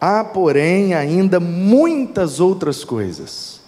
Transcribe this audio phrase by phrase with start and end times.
[0.00, 3.60] Há, porém, ainda muitas outras coisas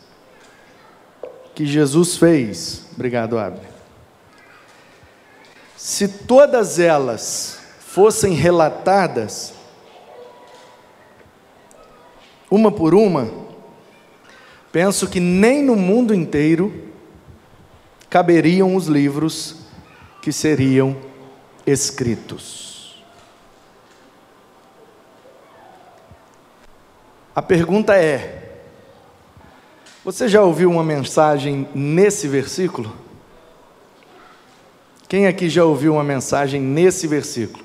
[1.54, 2.84] que Jesus fez.
[2.94, 3.70] Obrigado, Abner.
[5.76, 9.54] Se todas elas fossem relatadas,
[12.50, 13.28] uma por uma,
[14.70, 16.90] penso que nem no mundo inteiro
[18.08, 19.56] caberiam os livros
[20.22, 20.96] que seriam
[21.66, 22.69] escritos.
[27.34, 28.40] A pergunta é:
[30.04, 32.92] você já ouviu uma mensagem nesse versículo?
[35.08, 37.64] Quem aqui já ouviu uma mensagem nesse versículo?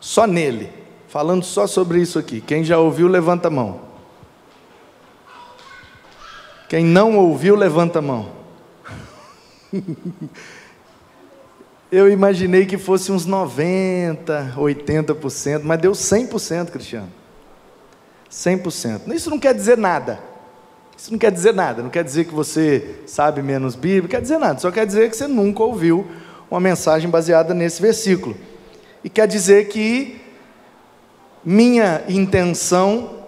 [0.00, 0.70] Só nele,
[1.08, 2.40] falando só sobre isso aqui.
[2.40, 3.80] Quem já ouviu, levanta a mão.
[6.68, 8.30] Quem não ouviu, levanta a mão.
[11.90, 17.19] Eu imaginei que fosse uns 90, 80%, mas deu 100%, Cristiano.
[18.30, 19.12] 100%.
[19.12, 20.20] Isso não quer dizer nada.
[20.96, 21.82] Isso não quer dizer nada.
[21.82, 24.58] Não quer dizer que você sabe menos Bíblia, não quer dizer nada.
[24.60, 26.06] Só quer dizer que você nunca ouviu
[26.50, 28.36] uma mensagem baseada nesse versículo.
[29.02, 30.20] E quer dizer que
[31.44, 33.18] minha intenção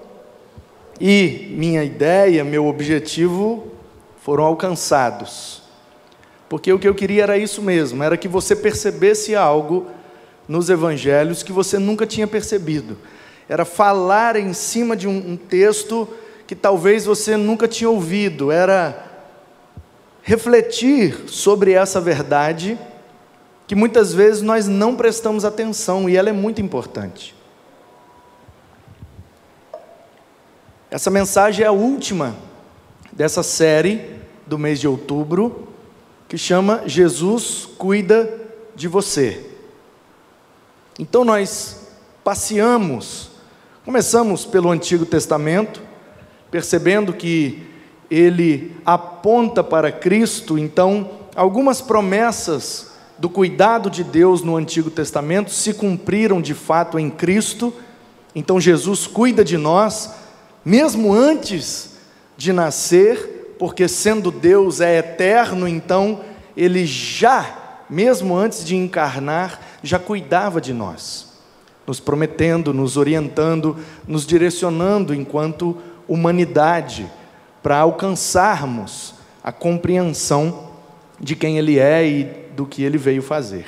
[1.01, 3.69] e minha ideia, meu objetivo
[4.23, 5.63] foram alcançados.
[6.49, 9.87] Porque o que eu queria era isso mesmo, era que você percebesse algo
[10.47, 12.99] nos evangelhos que você nunca tinha percebido.
[13.49, 16.09] Era falar em cima de um, um texto
[16.47, 19.11] que talvez você nunca tinha ouvido, era
[20.23, 22.79] refletir sobre essa verdade
[23.67, 27.35] que muitas vezes nós não prestamos atenção e ela é muito importante.
[30.91, 32.37] Essa mensagem é a última
[33.11, 35.69] dessa série do mês de outubro,
[36.29, 38.41] que chama Jesus cuida
[38.75, 39.47] de você.
[40.99, 41.89] Então nós
[42.23, 43.31] passeamos,
[43.85, 45.83] começamos pelo Antigo Testamento,
[46.51, 47.67] percebendo que
[48.09, 55.75] ele aponta para Cristo, então algumas promessas do cuidado de Deus no Antigo Testamento se
[55.75, 57.75] cumpriram de fato em Cristo.
[58.35, 60.13] Então Jesus cuida de nós,
[60.65, 61.97] mesmo antes
[62.37, 66.21] de nascer, porque sendo Deus é eterno, então
[66.57, 71.32] ele já, mesmo antes de encarnar, já cuidava de nós,
[71.87, 73.77] nos prometendo, nos orientando,
[74.07, 75.77] nos direcionando enquanto
[76.09, 77.11] humanidade,
[77.63, 80.71] para alcançarmos a compreensão
[81.19, 82.25] de quem Ele é e
[82.57, 83.67] do que Ele veio fazer.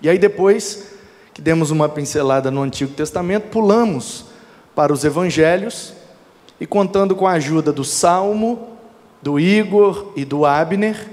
[0.00, 0.94] E aí, depois
[1.34, 4.26] que demos uma pincelada no Antigo Testamento, pulamos
[4.74, 5.92] para os Evangelhos
[6.60, 8.76] e, contando com a ajuda do Salmo,
[9.20, 11.08] do Igor e do Abner,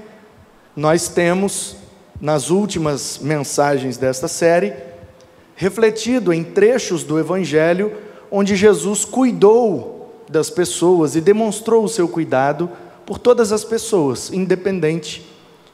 [0.76, 1.76] nós temos,
[2.20, 4.72] nas últimas mensagens desta série,
[5.56, 7.92] refletido em trechos do Evangelho
[8.30, 12.68] onde Jesus cuidou das pessoas e demonstrou o seu cuidado
[13.06, 15.24] por todas as pessoas, independente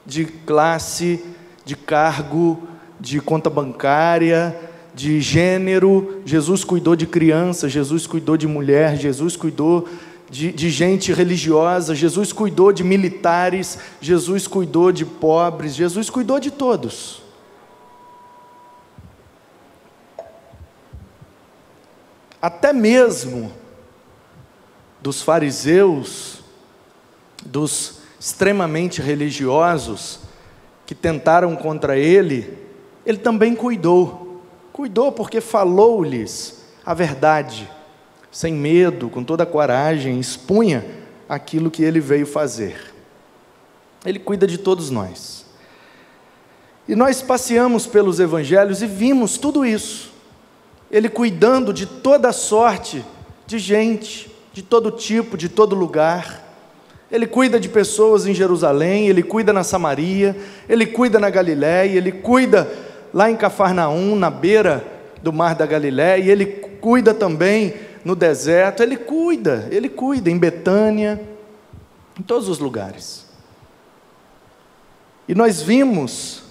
[0.05, 1.25] de classe,
[1.65, 4.55] de cargo, de conta bancária,
[4.95, 6.21] de gênero.
[6.25, 9.89] Jesus cuidou de criança, Jesus cuidou de mulher, Jesus cuidou
[10.29, 16.51] de, de gente religiosa, Jesus cuidou de militares, Jesus cuidou de pobres, Jesus cuidou de
[16.51, 17.20] todos.
[22.41, 23.53] Até mesmo
[25.01, 26.43] dos fariseus,
[27.45, 30.21] dos extremamente religiosos
[30.85, 32.59] que tentaram contra ele,
[33.05, 34.43] ele também cuidou.
[34.73, 37.69] Cuidou porque falou-lhes a verdade
[38.31, 40.85] sem medo, com toda coragem, expunha
[41.29, 42.95] aquilo que ele veio fazer.
[44.05, 45.45] Ele cuida de todos nós.
[46.87, 50.10] E nós passeamos pelos evangelhos e vimos tudo isso.
[50.91, 53.05] Ele cuidando de toda sorte
[53.47, 56.49] de gente, de todo tipo, de todo lugar.
[57.11, 60.37] Ele cuida de pessoas em Jerusalém, ele cuida na Samaria,
[60.69, 62.71] ele cuida na Galiléia, ele cuida
[63.13, 64.85] lá em Cafarnaum, na beira
[65.23, 71.21] do mar da Galiléia, ele cuida também no deserto, Ele cuida, Ele cuida em Betânia,
[72.19, 73.27] em todos os lugares.
[75.29, 76.43] E nós vimos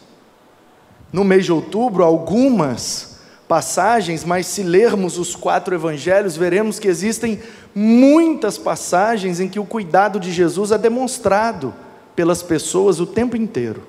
[1.11, 3.08] no mês de outubro algumas
[3.49, 7.41] passagens, mas se lermos os quatro evangelhos, veremos que existem
[7.73, 11.73] muitas passagens em que o cuidado de Jesus é demonstrado
[12.15, 13.81] pelas pessoas o tempo inteiro.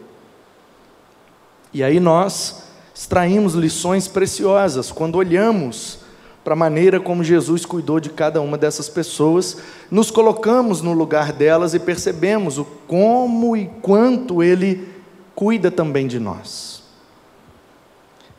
[1.75, 2.63] E aí nós
[2.95, 5.99] extraímos lições preciosas quando olhamos
[6.43, 9.59] para a maneira como Jesus cuidou de cada uma dessas pessoas,
[9.91, 14.89] nos colocamos no lugar delas e percebemos o como e quanto Ele
[15.35, 16.80] cuida também de nós.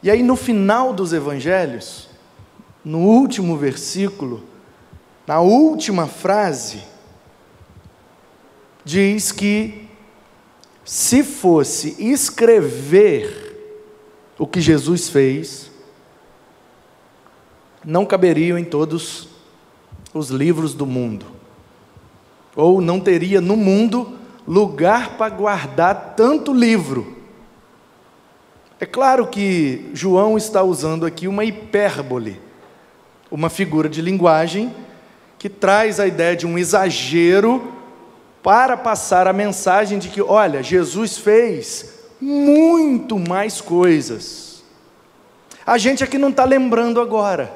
[0.03, 2.09] E aí, no final dos evangelhos,
[2.83, 4.43] no último versículo,
[5.27, 6.81] na última frase,
[8.83, 9.87] diz que
[10.83, 13.49] se fosse escrever
[14.37, 15.69] o que Jesus fez,
[17.85, 19.29] não caberiam em todos
[20.13, 21.27] os livros do mundo,
[22.55, 24.17] ou não teria no mundo
[24.47, 27.20] lugar para guardar tanto livro.
[28.81, 32.41] É claro que João está usando aqui uma hipérbole,
[33.29, 34.75] uma figura de linguagem
[35.37, 37.75] que traz a ideia de um exagero
[38.41, 44.63] para passar a mensagem de que, olha, Jesus fez muito mais coisas.
[45.63, 47.53] A gente aqui não está lembrando agora.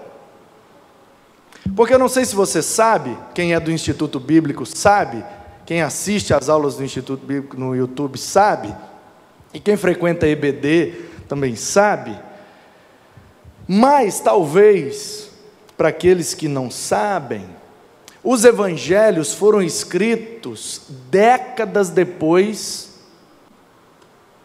[1.76, 5.26] Porque eu não sei se você sabe, quem é do Instituto Bíblico sabe,
[5.66, 8.76] quem assiste às aulas do Instituto Bíblico no YouTube sabe,
[9.52, 12.18] e quem frequenta EBD também sabe,
[13.68, 15.30] mas talvez,
[15.76, 17.46] para aqueles que não sabem,
[18.24, 23.00] os evangelhos foram escritos décadas depois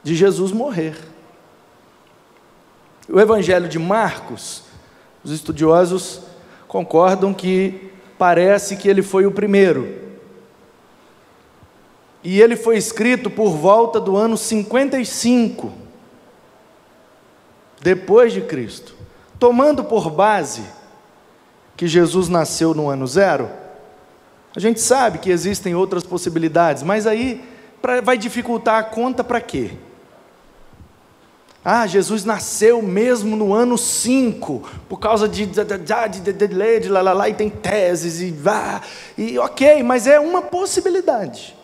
[0.02, 0.96] de Jesus morrer.
[3.08, 4.62] O evangelho de Marcos,
[5.24, 6.22] os estudiosos
[6.68, 10.10] concordam que parece que ele foi o primeiro.
[12.22, 15.89] E ele foi escrito por volta do ano 55
[17.80, 18.94] depois de Cristo,
[19.38, 20.62] tomando por base
[21.76, 23.48] que Jesus nasceu no ano zero,
[24.54, 27.42] a gente sabe que existem outras possibilidades, mas aí
[27.80, 29.72] pra, vai dificultar a conta para quê?
[31.64, 37.28] Ah, Jesus nasceu mesmo no ano 5, por causa de delay, de lá, lá, lá,
[37.28, 38.80] e tem teses, e vá,
[39.16, 41.54] e ok, mas é uma possibilidade.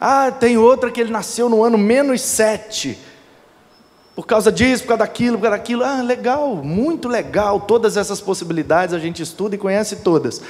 [0.00, 2.98] Ah, tem outra que ele nasceu no ano menos 7,
[4.14, 5.84] por causa disso, por causa daquilo, por causa daquilo.
[5.84, 10.42] Ah, legal, muito legal, todas essas possibilidades a gente estuda e conhece todas.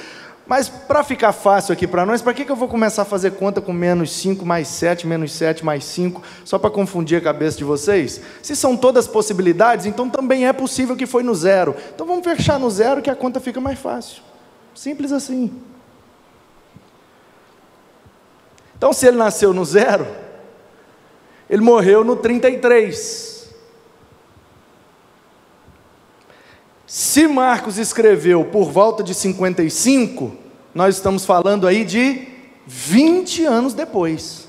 [0.45, 3.31] Mas para ficar fácil aqui para nós, para que, que eu vou começar a fazer
[3.31, 7.57] conta com menos 5 mais 7, menos 7 mais 5, só para confundir a cabeça
[7.57, 8.19] de vocês?
[8.41, 11.73] Se são todas possibilidades, então também é possível que foi no zero.
[11.95, 14.21] Então vamos fechar no zero que a conta fica mais fácil.
[14.75, 15.61] Simples assim.
[18.83, 20.05] Então, se ele nasceu no zero,
[21.49, 23.32] ele morreu no 33.
[26.95, 30.31] Se Marcos escreveu por volta de 55,
[30.75, 32.27] nós estamos falando aí de
[32.67, 34.47] 20 anos depois.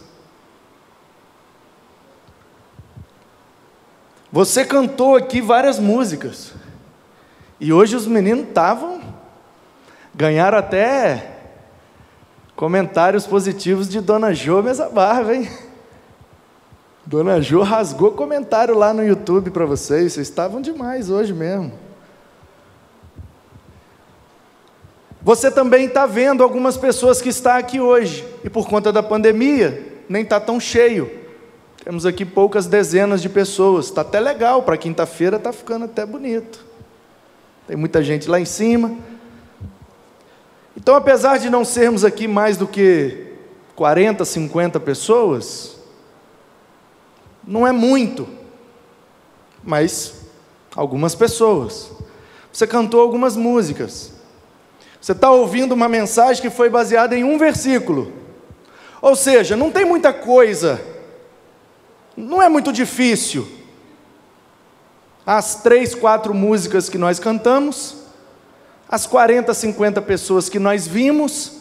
[4.30, 6.52] Você cantou aqui várias músicas.
[7.58, 9.00] E hoje os meninos estavam
[10.14, 11.38] ganharam até
[12.54, 15.50] comentários positivos de Dona Jô Mesa Barba, hein?
[17.06, 20.12] Dona Jô rasgou comentário lá no YouTube para vocês.
[20.12, 21.83] Vocês estavam demais hoje mesmo.
[25.24, 30.02] Você também está vendo algumas pessoas que estão aqui hoje, e por conta da pandemia,
[30.06, 31.10] nem está tão cheio.
[31.82, 33.86] Temos aqui poucas dezenas de pessoas.
[33.86, 36.62] Está até legal, para quinta-feira está ficando até bonito.
[37.66, 38.94] Tem muita gente lá em cima.
[40.76, 43.32] Então, apesar de não sermos aqui mais do que
[43.74, 45.78] 40, 50 pessoas,
[47.46, 48.28] não é muito,
[49.62, 50.26] mas
[50.76, 51.90] algumas pessoas.
[52.52, 54.13] Você cantou algumas músicas.
[55.04, 58.10] Você está ouvindo uma mensagem que foi baseada em um versículo.
[59.02, 60.80] Ou seja, não tem muita coisa,
[62.16, 63.46] não é muito difícil.
[65.26, 67.98] As três, quatro músicas que nós cantamos,
[68.88, 71.58] as 40, 50 pessoas que nós vimos,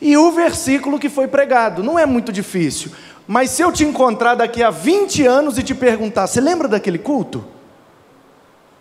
[0.00, 1.82] e o versículo que foi pregado.
[1.82, 2.92] Não é muito difícil.
[3.26, 6.96] Mas se eu te encontrar daqui a 20 anos e te perguntar, você lembra daquele
[6.96, 7.44] culto?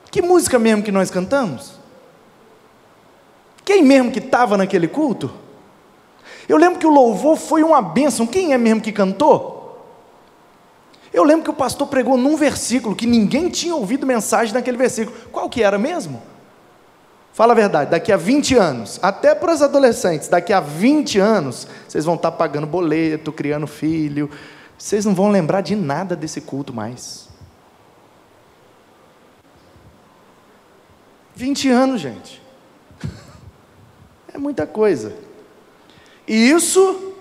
[0.10, 1.84] Que música mesmo que nós cantamos?
[3.66, 5.34] Quem mesmo que estava naquele culto?
[6.48, 8.28] Eu lembro que o louvor foi uma bênção.
[8.28, 9.56] Quem é mesmo que cantou?
[11.12, 15.18] Eu lembro que o pastor pregou num versículo que ninguém tinha ouvido mensagem naquele versículo.
[15.32, 16.22] Qual que era mesmo?
[17.34, 21.68] Fala a verdade, daqui a 20 anos, até para os adolescentes, daqui a 20 anos,
[21.86, 24.30] vocês vão estar tá pagando boleto, criando filho,
[24.78, 27.28] vocês não vão lembrar de nada desse culto mais.
[31.36, 32.45] 20 anos, gente.
[34.36, 35.14] É muita coisa.
[36.28, 37.14] E isso,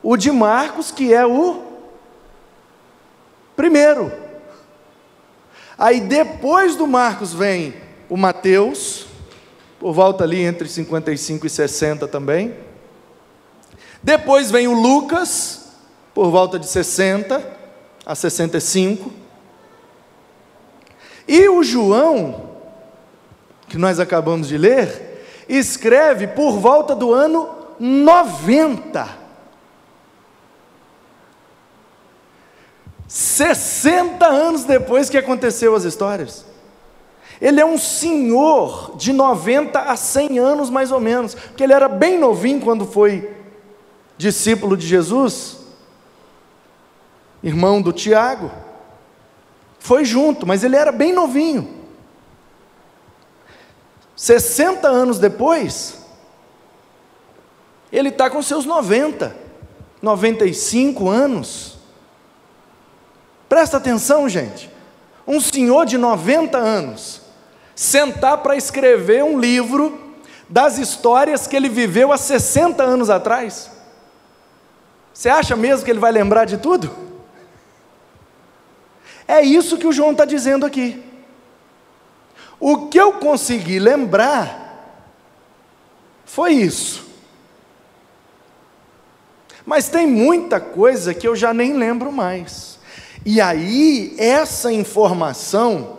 [0.00, 1.64] o de Marcos, que é o
[3.56, 4.12] primeiro.
[5.76, 7.74] Aí depois do Marcos vem
[8.08, 9.06] o Mateus,
[9.80, 12.54] por volta ali entre 55 e 60 também.
[14.00, 15.72] Depois vem o Lucas,
[16.14, 17.44] por volta de 60
[18.06, 19.10] a 65.
[21.26, 22.48] E o João,
[23.68, 25.09] que nós acabamos de ler,
[25.56, 29.20] escreve por volta do ano 90.
[33.08, 36.44] 60 anos depois que aconteceu as histórias.
[37.40, 41.88] Ele é um senhor de 90 a 100 anos mais ou menos, porque ele era
[41.88, 43.34] bem novinho quando foi
[44.16, 45.58] discípulo de Jesus,
[47.42, 48.50] irmão do Tiago.
[49.78, 51.79] Foi junto, mas ele era bem novinho.
[54.20, 55.96] 60 anos depois,
[57.90, 59.34] ele está com seus 90,
[60.02, 61.78] 95 anos.
[63.48, 64.70] Presta atenção, gente.
[65.26, 67.22] Um senhor de 90 anos
[67.74, 69.98] sentar para escrever um livro
[70.50, 73.70] das histórias que ele viveu há 60 anos atrás.
[75.14, 76.94] Você acha mesmo que ele vai lembrar de tudo?
[79.26, 81.09] É isso que o João está dizendo aqui.
[82.60, 84.60] O que eu consegui lembrar
[86.24, 87.08] foi isso.
[89.64, 92.78] Mas tem muita coisa que eu já nem lembro mais.
[93.24, 95.98] E aí, essa informação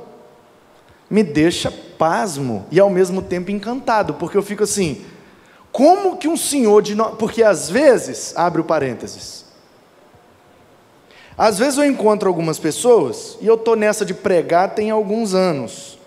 [1.09, 5.05] me deixa pasmo e ao mesmo tempo encantado, porque eu fico assim:
[5.71, 6.95] como que um senhor de.
[6.95, 7.15] No...
[7.15, 9.45] Porque às vezes, abre o parênteses,
[11.37, 15.97] às vezes eu encontro algumas pessoas, e eu estou nessa de pregar tem alguns anos,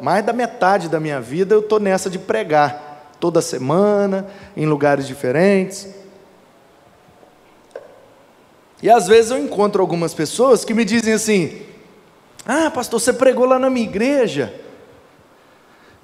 [0.00, 5.06] mais da metade da minha vida eu estou nessa de pregar, toda semana, em lugares
[5.06, 5.88] diferentes.
[8.82, 11.62] E às vezes eu encontro algumas pessoas que me dizem assim:
[12.46, 14.54] Ah, pastor, você pregou lá na minha igreja.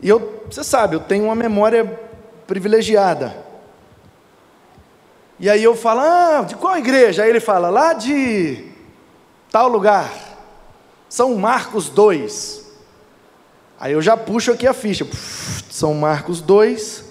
[0.01, 1.99] E eu, você sabe, eu tenho uma memória
[2.47, 3.45] privilegiada.
[5.41, 7.23] E aí eu falo: Ah, de qual igreja?
[7.23, 8.65] Aí ele fala: Lá de
[9.51, 10.13] tal lugar,
[11.09, 12.66] São Marcos 2.
[13.79, 15.07] Aí eu já puxo aqui a ficha.
[15.71, 17.05] São Marcos 2.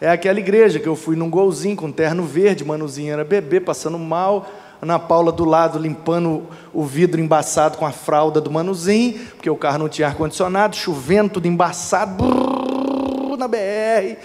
[0.00, 3.98] É aquela igreja que eu fui num golzinho com terno verde, Manuzinho era bebê, passando
[3.98, 4.46] mal.
[4.82, 9.56] Ana Paula do lado limpando o vidro embaçado com a fralda do Manuzinho, porque o
[9.56, 14.18] carro não tinha ar-condicionado, chovendo, tudo embaçado, brrr, na BR.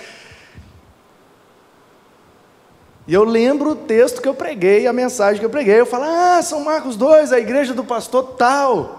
[3.08, 5.79] E eu lembro o texto que eu preguei, a mensagem que eu preguei.
[5.79, 8.99] Eu falo, ah, São Marcos 2, a igreja do pastor tal.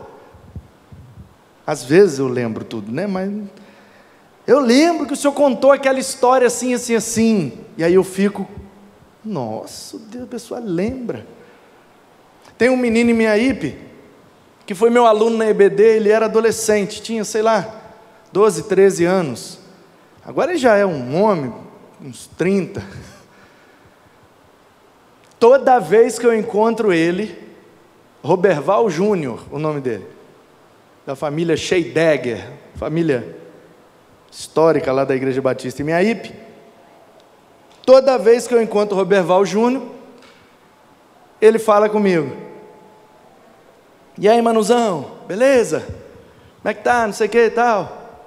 [1.70, 3.06] Às vezes eu lembro tudo, né?
[3.06, 3.30] Mas
[4.44, 7.52] eu lembro que o senhor contou aquela história assim, assim, assim.
[7.78, 8.44] E aí eu fico,
[9.24, 11.24] nossa, Deus, a pessoa lembra.
[12.58, 13.78] Tem um menino em minha IP,
[14.66, 17.72] que foi meu aluno na EBD, ele era adolescente, tinha, sei lá,
[18.32, 19.60] 12, 13 anos.
[20.26, 21.54] Agora ele já é um homem,
[22.02, 22.84] uns 30.
[25.38, 27.38] Toda vez que eu encontro ele,
[28.24, 30.18] Roberval Júnior, o nome dele,
[31.10, 33.36] da família Scheidegger, família
[34.30, 36.32] histórica lá da Igreja Batista em Miaípe.
[37.84, 39.82] Toda vez que eu encontro o Roberval Júnior,
[41.42, 42.36] ele fala comigo.
[44.16, 45.80] E aí, Manuzão, beleza?
[45.80, 47.04] Como é que tá?
[47.08, 48.22] Não sei o que e tal.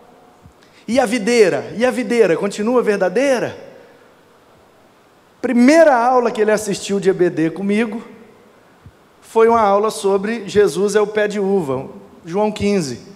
[0.86, 1.74] E a videira?
[1.78, 3.58] E a videira continua verdadeira?
[5.42, 8.04] Primeira aula que ele assistiu de EBD comigo
[9.22, 13.14] foi uma aula sobre Jesus é o pé de uva, João 15.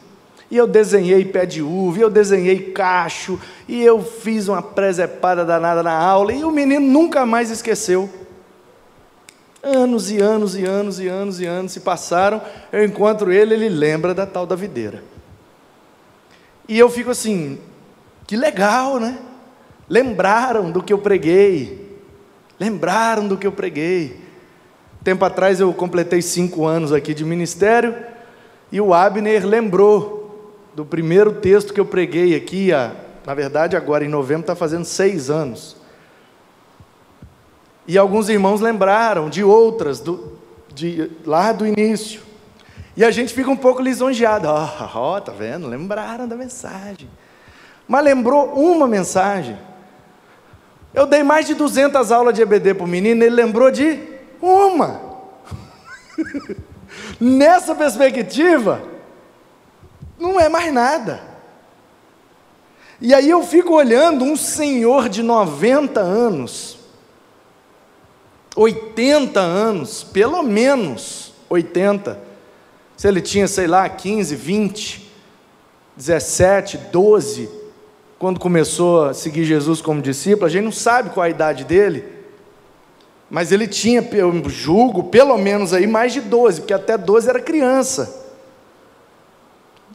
[0.49, 5.43] E eu desenhei pé de uva, e eu desenhei cacho, e eu fiz uma presepada
[5.43, 8.09] danada na aula, e o menino nunca mais esqueceu.
[9.61, 13.67] Anos e anos e anos e anos e anos se passaram, eu encontro ele, ele
[13.67, 15.03] lembra da tal da videira.
[16.67, 17.59] E eu fico assim,
[18.25, 19.17] que legal, né?
[19.89, 21.99] Lembraram do que eu preguei,
[22.59, 24.21] lembraram do que eu preguei.
[25.03, 27.95] Tempo atrás eu completei cinco anos aqui de ministério,
[28.71, 30.17] e o Abner lembrou
[30.75, 32.93] do primeiro texto que eu preguei aqui, a,
[33.25, 35.75] na verdade, agora em novembro está fazendo seis anos.
[37.87, 40.37] E alguns irmãos lembraram de outras, do,
[40.73, 42.21] de, lá do início.
[42.95, 44.47] E a gente fica um pouco lisonjeado.
[44.47, 45.67] Ó, oh, oh, tá vendo?
[45.67, 47.09] Lembraram da mensagem.
[47.87, 49.57] Mas lembrou uma mensagem.
[50.93, 53.99] Eu dei mais de 200 aulas de EBD para o menino, ele lembrou de
[54.41, 54.99] uma.
[57.19, 58.81] Nessa perspectiva,
[60.19, 61.21] não é mais nada.
[62.99, 66.79] E aí eu fico olhando um senhor de 90 anos,
[68.55, 72.19] 80 anos, pelo menos 80.
[72.95, 75.11] Se ele tinha, sei lá, 15, 20,
[75.95, 77.49] 17, 12,
[78.17, 82.16] quando começou a seguir Jesus como discípulo, a gente não sabe qual a idade dele,
[83.29, 87.39] mas ele tinha, eu julgo, pelo menos aí mais de 12, porque até 12 era
[87.39, 88.25] criança.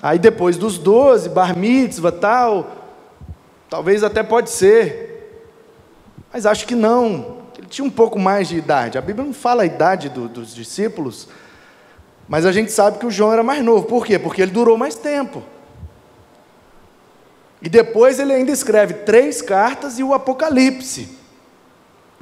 [0.02, 2.82] Aí depois dos 12, bar mitzvah tal,
[3.72, 5.40] Talvez até pode ser,
[6.30, 7.38] mas acho que não.
[7.56, 8.98] Ele tinha um pouco mais de idade.
[8.98, 11.26] A Bíblia não fala a idade do, dos discípulos,
[12.28, 13.86] mas a gente sabe que o João era mais novo.
[13.86, 14.18] Por quê?
[14.18, 15.42] Porque ele durou mais tempo.
[17.62, 21.08] E depois ele ainda escreve três cartas e o Apocalipse.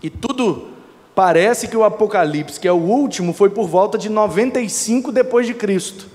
[0.01, 0.69] E tudo
[1.15, 5.55] parece que o Apocalipse, que é o último, foi por volta de 95 depois de
[5.55, 6.07] Cristo.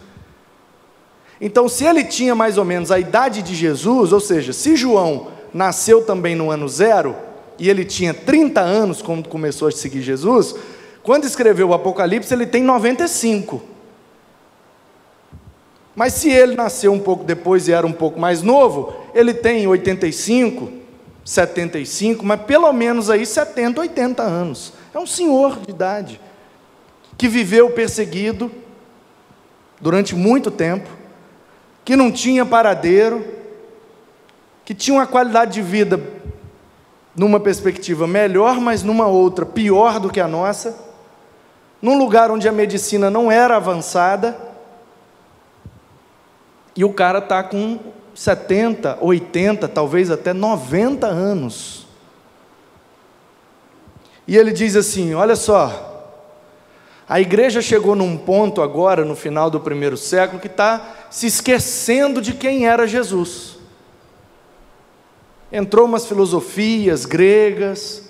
[1.39, 5.27] Então, se ele tinha mais ou menos a idade de Jesus, ou seja, se João
[5.53, 7.15] nasceu também no ano zero,
[7.59, 10.55] e ele tinha 30 anos quando começou a seguir Jesus,
[11.03, 13.61] quando escreveu o Apocalipse, ele tem 95.
[15.95, 19.65] Mas se ele nasceu um pouco depois e era um pouco mais novo, ele tem
[19.65, 20.69] 85,
[21.23, 24.73] 75, mas pelo menos aí 70, 80 anos.
[24.95, 26.21] É um senhor de idade
[27.17, 28.49] que viveu perseguido
[29.81, 30.89] durante muito tempo
[31.83, 33.25] que não tinha paradeiro,
[34.63, 36.01] que tinha uma qualidade de vida
[37.13, 40.79] numa perspectiva melhor, mas numa outra pior do que a nossa,
[41.81, 44.33] num lugar onde a medicina não era avançada,
[46.73, 47.79] e o cara está com
[48.13, 51.85] 70, 80, talvez até 90 anos.
[54.27, 55.96] E ele diz assim: Olha só,
[57.08, 62.22] a igreja chegou num ponto agora, no final do primeiro século, que está se esquecendo
[62.22, 63.58] de quem era Jesus.
[65.51, 68.10] Entrou umas filosofias gregas,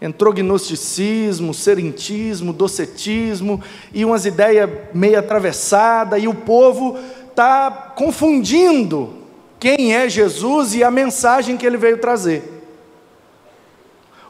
[0.00, 6.98] entrou gnosticismo, serentismo, docetismo, e umas ideias meio atravessadas, e o povo
[7.30, 9.14] está confundindo
[9.58, 12.55] quem é Jesus e a mensagem que ele veio trazer.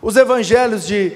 [0.00, 1.12] Os evangelhos de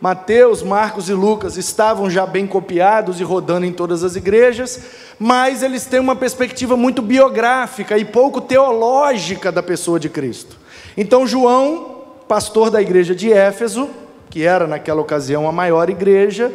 [0.00, 4.80] Mateus, Marcos e Lucas estavam já bem copiados e rodando em todas as igrejas,
[5.18, 10.58] mas eles têm uma perspectiva muito biográfica e pouco teológica da pessoa de Cristo.
[10.96, 13.88] Então, João, pastor da igreja de Éfeso,
[14.28, 16.52] que era naquela ocasião a maior igreja,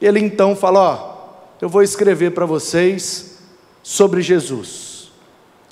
[0.00, 1.14] ele então fala: Ó,
[1.60, 3.38] eu vou escrever para vocês
[3.82, 5.12] sobre Jesus.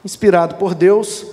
[0.05, 1.25] Inspirado por Deus,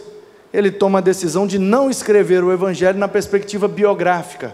[0.53, 4.53] ele toma a decisão de não escrever o evangelho na perspectiva biográfica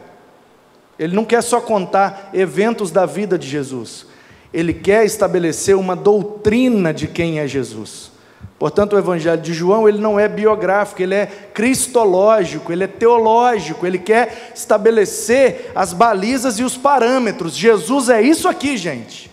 [0.98, 4.06] ele não quer só contar eventos da vida de Jesus,
[4.54, 8.14] ele quer estabelecer uma doutrina de quem é Jesus.
[8.58, 13.86] Portanto, o Evangelho de João ele não é biográfico, ele é cristológico, ele é teológico,
[13.86, 17.54] ele quer estabelecer as balizas e os parâmetros.
[17.54, 19.30] Jesus é isso aqui, gente.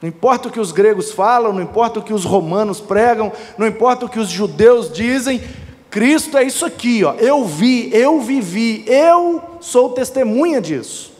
[0.00, 3.66] Não importa o que os gregos falam, não importa o que os romanos pregam, não
[3.66, 5.42] importa o que os judeus dizem,
[5.90, 7.14] Cristo é isso aqui, ó.
[7.14, 11.12] Eu vi, eu vivi, eu sou testemunha disso.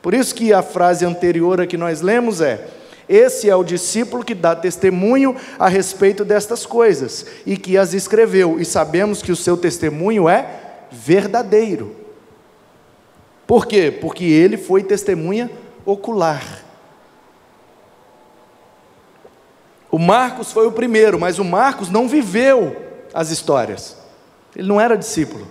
[0.00, 2.66] Por isso que a frase anterior a que nós lemos é:
[3.08, 8.58] esse é o discípulo que dá testemunho a respeito destas coisas e que as escreveu,
[8.58, 10.46] e sabemos que o seu testemunho é
[10.90, 11.94] verdadeiro.
[13.46, 13.90] Por quê?
[13.90, 15.50] Porque ele foi testemunha
[15.84, 16.42] ocular.
[19.92, 22.74] O Marcos foi o primeiro, mas o Marcos não viveu
[23.12, 23.94] as histórias.
[24.56, 25.46] Ele não era discípulo.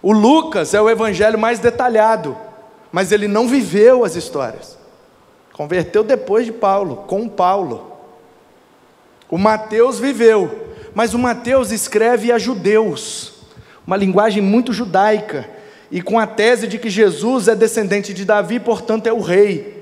[0.00, 2.34] O Lucas é o evangelho mais detalhado,
[2.90, 4.78] mas ele não viveu as histórias.
[5.52, 7.92] Converteu depois de Paulo, com Paulo.
[9.28, 13.34] O Mateus viveu, mas o Mateus escreve a judeus,
[13.86, 15.46] uma linguagem muito judaica,
[15.90, 19.79] e com a tese de que Jesus é descendente de Davi, portanto é o rei,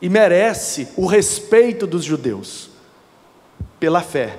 [0.00, 2.70] e merece o respeito dos judeus,
[3.80, 4.38] pela fé.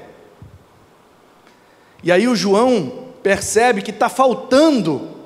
[2.04, 5.17] E aí o João percebe que está faltando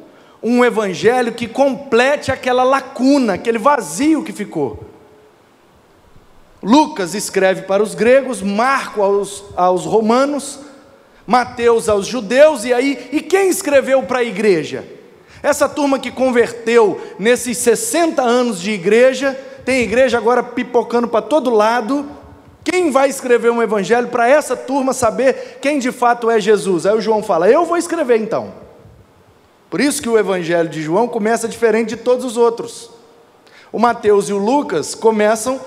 [0.42, 4.84] um evangelho que complete aquela lacuna, aquele vazio que ficou.
[6.62, 10.60] Lucas escreve para os gregos, Marco aos, aos romanos,
[11.28, 14.86] Mateus aos judeus, e aí, e quem escreveu para a igreja?
[15.42, 21.50] Essa turma que converteu nesses 60 anos de igreja, tem igreja agora pipocando para todo
[21.50, 22.06] lado,
[22.64, 26.86] quem vai escrever um evangelho para essa turma saber quem de fato é Jesus?
[26.86, 28.54] Aí o João fala: Eu vou escrever então.
[29.70, 32.92] Por isso que o evangelho de João começa diferente de todos os outros.
[33.72, 35.60] O Mateus e o Lucas começam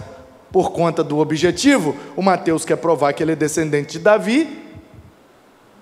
[0.53, 1.95] por conta do objetivo.
[2.15, 4.63] O Mateus quer provar que ele é descendente de Davi,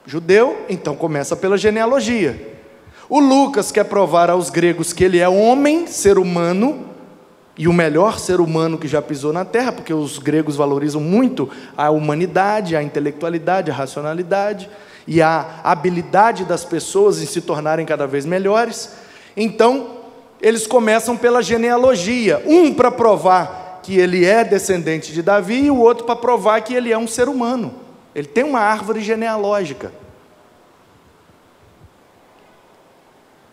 [0.07, 2.59] judeu, então começa pela genealogia.
[3.09, 6.93] O Lucas quer provar aos gregos que ele é homem, ser humano,
[7.57, 11.49] e o melhor ser humano que já pisou na terra, porque os gregos valorizam muito
[11.77, 14.69] a humanidade, a intelectualidade, a racionalidade
[15.07, 18.90] e a habilidade das pessoas em se tornarem cada vez melhores.
[19.37, 19.99] Então,
[20.40, 25.79] eles começam pela genealogia, um para provar que ele é descendente de Davi e o
[25.79, 27.75] outro para provar que ele é um ser humano.
[28.14, 29.93] Ele tem uma árvore genealógica.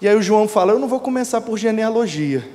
[0.02, 2.48] E aí o João fala: Eu não vou começar por genealogia,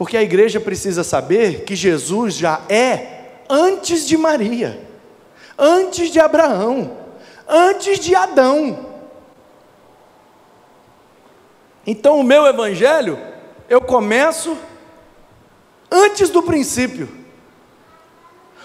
[0.00, 4.80] porque a igreja precisa saber que Jesus já é antes de Maria,
[5.58, 6.96] antes de Abraão,
[7.46, 8.86] antes de Adão.
[11.86, 13.18] Então o meu evangelho,
[13.68, 14.56] eu começo
[15.90, 17.06] antes do princípio.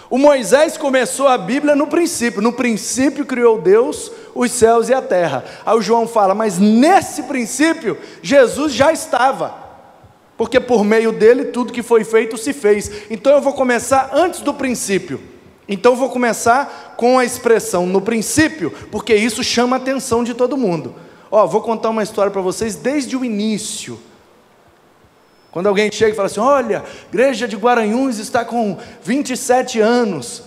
[0.09, 2.41] O Moisés começou a Bíblia no princípio.
[2.41, 5.43] No princípio criou Deus os céus e a terra.
[5.65, 9.64] Aí o João fala, mas nesse princípio Jesus já estava.
[10.37, 12.91] Porque por meio dele tudo que foi feito se fez.
[13.09, 15.19] Então eu vou começar antes do princípio.
[15.67, 20.33] Então eu vou começar com a expressão no princípio, porque isso chama a atenção de
[20.33, 20.93] todo mundo.
[21.31, 23.99] Ó, vou contar uma história para vocês desde o início.
[25.51, 30.43] Quando alguém chega e fala assim: Olha, igreja de Guaranhuns está com 27 anos,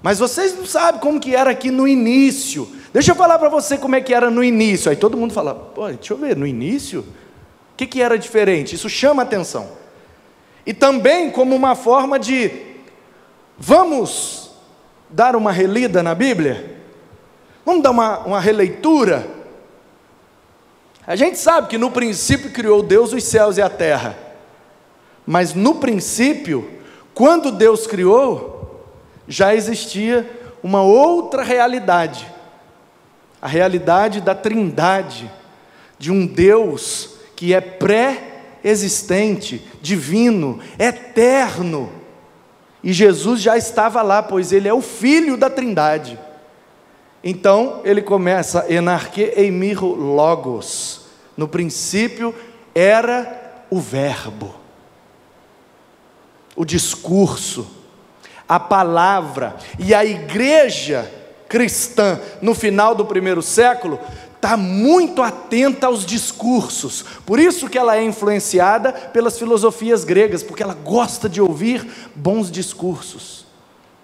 [0.00, 2.68] mas vocês não sabem como que era aqui no início.
[2.92, 4.88] Deixa eu falar para você como é que era no início.
[4.88, 7.04] Aí todo mundo fala: Pô, deixa eu ver, no início?
[7.76, 8.74] O que, que era diferente?
[8.74, 9.68] Isso chama atenção.
[10.64, 12.50] E também como uma forma de,
[13.58, 14.50] vamos
[15.10, 16.80] dar uma relida na Bíblia?
[17.66, 19.28] Vamos dar uma, uma releitura?
[21.06, 24.16] A gente sabe que no princípio criou Deus os céus e a terra.
[25.26, 26.80] Mas no princípio,
[27.12, 28.86] quando Deus criou,
[29.28, 30.26] já existia
[30.62, 32.26] uma outra realidade,
[33.42, 35.30] a realidade da Trindade,
[35.98, 41.92] de um Deus que é pré-existente, divino, eterno.
[42.82, 46.18] E Jesus já estava lá, pois ele é o filho da Trindade.
[47.22, 51.06] Então ele começa enarque eimiro logos.
[51.36, 52.34] No princípio
[52.74, 54.66] era o verbo
[56.56, 57.68] o discurso,
[58.48, 61.12] a palavra, e a igreja
[61.48, 64.00] cristã no final do primeiro século
[64.36, 70.62] está muito atenta aos discursos, por isso que ela é influenciada pelas filosofias gregas, porque
[70.62, 73.44] ela gosta de ouvir bons discursos.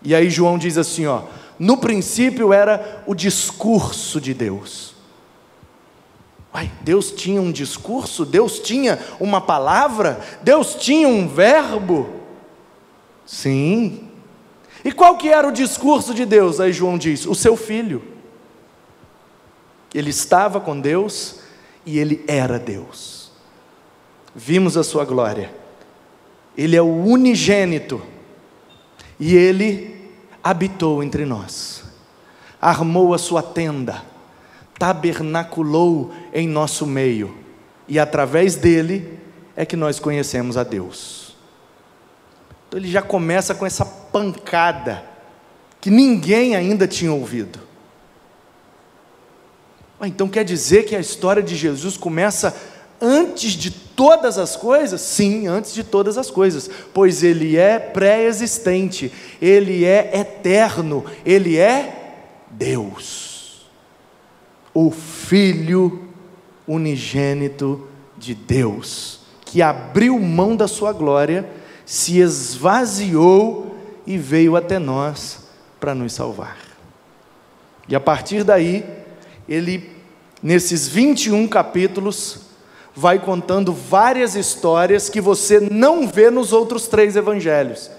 [0.03, 1.23] E aí João diz assim, ó,
[1.59, 4.93] no princípio era o discurso de Deus.
[6.53, 12.11] Uai, Deus tinha um discurso, Deus tinha uma palavra, Deus tinha um verbo.
[13.25, 14.09] Sim.
[14.85, 16.61] E qual que era o discurso de Deus?
[16.61, 18.12] Aí João diz: o seu filho.
[19.95, 21.41] Ele estava com Deus
[21.85, 23.31] e ele era Deus.
[24.35, 25.53] Vimos a sua glória.
[26.57, 28.03] Ele é o unigênito
[29.19, 30.11] e ele
[30.43, 31.85] habitou entre nós.
[32.61, 34.03] Armou a sua tenda,
[34.79, 37.37] tabernaculou em nosso meio
[37.89, 39.19] e através dele
[39.57, 41.37] é que nós conhecemos a Deus.
[42.69, 45.05] Então ele já começa com essa pancada
[45.81, 47.59] que ninguém ainda tinha ouvido.
[50.03, 52.57] Ah, então quer dizer que a história de Jesus começa
[53.01, 55.01] antes de todas as coisas?
[55.01, 62.17] Sim, antes de todas as coisas, pois ele é pré-existente, ele é eterno, ele é
[62.51, 63.71] Deus,
[64.75, 66.09] o Filho
[66.67, 67.87] unigênito
[68.19, 71.49] de Deus, que abriu mão da sua glória
[71.87, 75.45] se esvaziou e veio até nós
[75.79, 76.59] para nos salvar.
[77.89, 78.85] E a partir daí,
[79.49, 79.92] ele,
[80.43, 82.41] nesses 21 capítulos,
[82.95, 87.91] vai contando várias histórias que você não vê nos outros três evangelhos.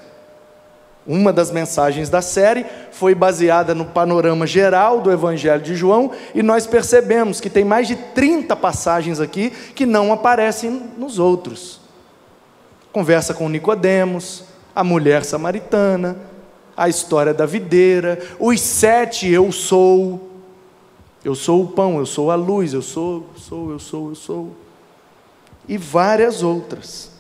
[1.06, 6.42] Uma das mensagens da série foi baseada no panorama geral do Evangelho de João, e
[6.42, 11.84] nós percebemos que tem mais de 30 passagens aqui que não aparecem nos outros
[12.94, 14.44] conversa com Nicodemos,
[14.76, 16.16] a mulher samaritana,
[16.78, 20.30] a história da videira, os sete eu sou,
[21.24, 24.16] eu sou o pão, eu sou a luz, eu sou, eu sou, eu sou, eu
[24.16, 24.56] sou,
[25.68, 27.12] e várias outras.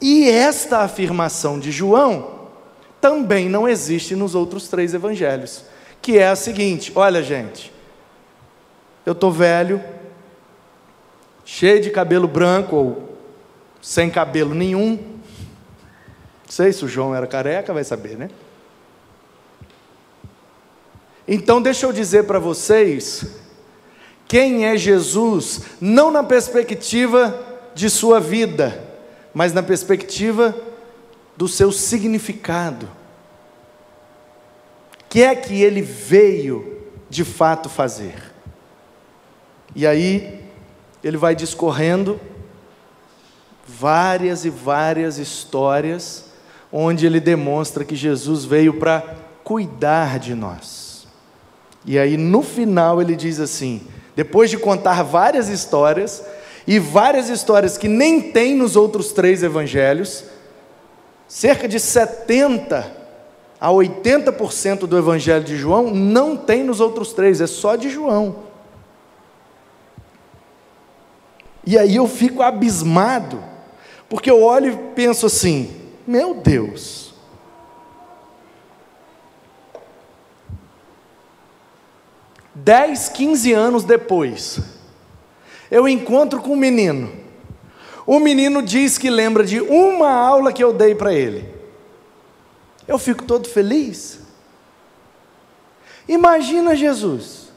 [0.00, 2.38] E esta afirmação de João
[3.00, 5.64] também não existe nos outros três evangelhos,
[6.02, 7.72] que é a seguinte: olha, gente,
[9.06, 9.82] eu estou velho,
[11.44, 13.18] cheio de cabelo branco ou
[13.80, 14.96] sem cabelo nenhum.
[14.96, 18.30] Não sei se o João era careca, vai saber, né?
[21.30, 23.26] Então, deixa eu dizer para vocês
[24.26, 27.38] quem é Jesus, não na perspectiva
[27.74, 28.82] de sua vida,
[29.34, 30.56] mas na perspectiva
[31.36, 32.88] do seu significado.
[35.02, 38.32] O que é que ele veio de fato fazer?
[39.76, 40.42] E aí,
[41.04, 42.18] ele vai discorrendo
[43.66, 46.24] várias e várias histórias
[46.72, 50.87] onde ele demonstra que Jesus veio para cuidar de nós.
[51.84, 53.82] E aí no final ele diz assim:
[54.14, 56.22] depois de contar várias histórias,
[56.68, 60.24] e várias histórias que nem tem nos outros três evangelhos,
[61.26, 62.98] cerca de 70
[63.58, 68.36] a 80% do evangelho de João não tem nos outros três, é só de João.
[71.64, 73.42] E aí eu fico abismado,
[74.06, 75.70] porque eu olho e penso assim:
[76.06, 77.07] meu Deus,
[82.62, 84.60] dez, quinze anos depois,
[85.70, 87.12] eu encontro com um menino.
[88.06, 91.46] O menino diz que lembra de uma aula que eu dei para ele.
[92.86, 94.20] Eu fico todo feliz.
[96.08, 97.48] Imagina Jesus,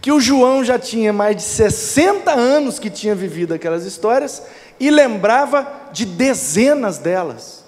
[0.00, 4.40] que o João já tinha mais de 60 anos que tinha vivido aquelas histórias
[4.78, 7.63] e lembrava de dezenas delas.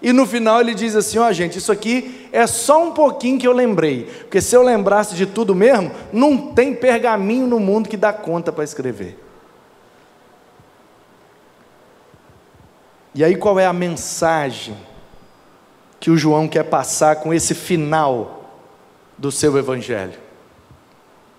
[0.00, 3.38] E no final ele diz assim: ó, oh, gente, isso aqui é só um pouquinho
[3.38, 7.88] que eu lembrei, porque se eu lembrasse de tudo mesmo, não tem pergaminho no mundo
[7.88, 9.18] que dá conta para escrever.
[13.14, 14.76] E aí qual é a mensagem
[15.98, 18.52] que o João quer passar com esse final
[19.16, 20.18] do seu evangelho?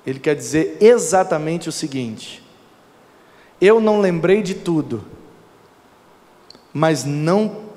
[0.06, 2.44] Ele quer dizer exatamente o seguinte:
[3.62, 5.06] eu não lembrei de tudo,
[6.74, 7.69] mas não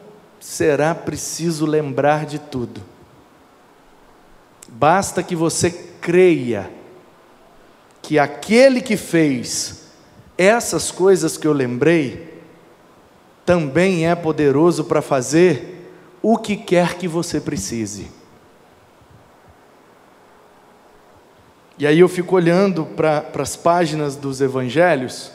[0.43, 2.83] será preciso lembrar de tudo.
[4.67, 6.69] Basta que você creia
[8.03, 9.85] que aquele que fez
[10.37, 12.43] essas coisas que eu lembrei
[13.47, 15.89] também é poderoso para fazer
[16.21, 18.11] o que quer que você precise.
[21.79, 25.31] E aí eu fico olhando para as páginas dos evangelhos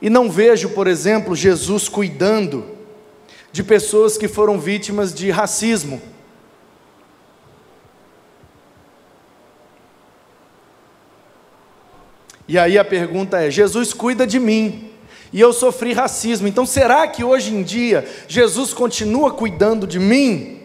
[0.00, 2.73] e não vejo, por exemplo, Jesus cuidando
[3.54, 6.02] de pessoas que foram vítimas de racismo.
[12.48, 14.90] E aí a pergunta é: Jesus cuida de mim
[15.32, 20.58] e eu sofri racismo, então será que hoje em dia Jesus continua cuidando de mim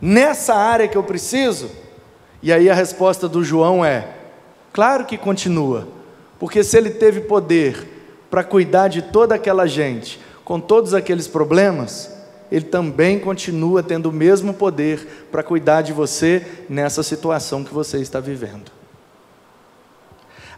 [0.00, 1.70] nessa área que eu preciso?
[2.42, 4.16] E aí a resposta do João é:
[4.72, 5.86] claro que continua,
[6.40, 7.86] porque se ele teve poder
[8.28, 12.10] para cuidar de toda aquela gente, com todos aqueles problemas,
[12.50, 17.98] Ele também continua tendo o mesmo poder para cuidar de você nessa situação que você
[17.98, 18.72] está vivendo.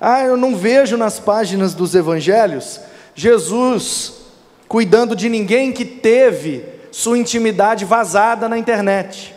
[0.00, 2.79] Ah, eu não vejo nas páginas dos evangelhos
[3.16, 4.26] Jesus
[4.68, 9.35] cuidando de ninguém que teve sua intimidade vazada na internet.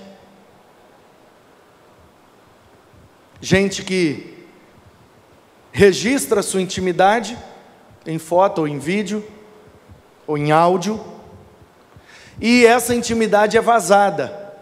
[3.42, 4.38] Gente que
[5.72, 7.36] registra sua intimidade
[8.06, 9.26] em foto ou em vídeo,
[10.26, 11.00] ou em áudio,
[12.40, 14.54] e essa intimidade é vazada.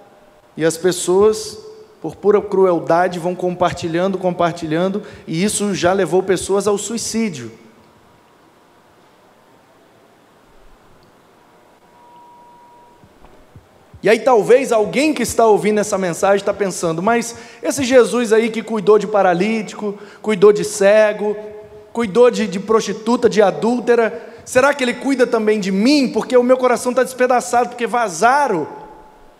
[0.55, 1.57] E as pessoas,
[2.01, 7.51] por pura crueldade, vão compartilhando, compartilhando, e isso já levou pessoas ao suicídio.
[14.03, 18.49] E aí talvez alguém que está ouvindo essa mensagem está pensando, mas esse Jesus aí
[18.49, 21.37] que cuidou de paralítico, cuidou de cego,
[21.93, 26.09] cuidou de, de prostituta, de adúltera, Será que Ele cuida também de mim?
[26.09, 28.67] Porque o meu coração está despedaçado, porque vazaram,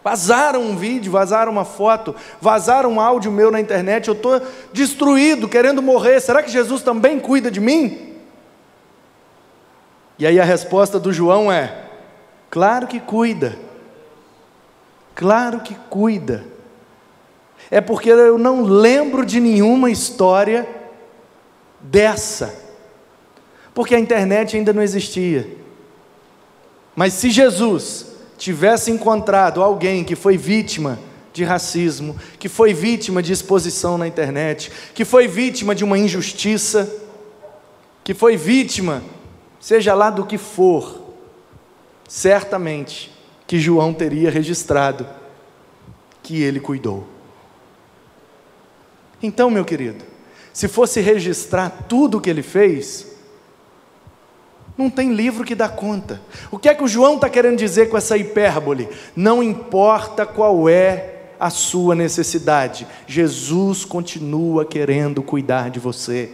[0.04, 5.50] vazaram um vídeo, vazaram uma foto, vazaram um áudio meu na internet, eu estou destruído,
[5.50, 6.20] querendo morrer.
[6.20, 8.16] Será que Jesus também cuida de mim?
[10.18, 11.86] E aí a resposta do João é:
[12.50, 13.58] claro que cuida,
[15.16, 16.46] claro que cuida.
[17.70, 20.68] É porque eu não lembro de nenhuma história
[21.80, 22.71] dessa
[23.74, 25.48] porque a internet ainda não existia.
[26.96, 28.08] Mas se Jesus
[28.38, 31.00] tivesse encontrado alguém que foi vítima
[31.34, 36.92] de racismo, que foi vítima de exposição na internet, que foi vítima de uma injustiça,
[38.04, 39.02] que foi vítima,
[39.60, 41.14] seja lá do que for,
[42.08, 43.12] certamente
[43.48, 45.08] que João teria registrado
[46.22, 47.08] que ele cuidou.
[49.24, 50.04] Então, meu querido,
[50.52, 53.11] se fosse registrar tudo o que ele fez,
[54.82, 56.22] não tem livro que dá conta.
[56.50, 58.90] O que é que o João está querendo dizer com essa hipérbole?
[59.16, 66.30] Não importa qual é a sua necessidade, Jesus continua querendo cuidar de você.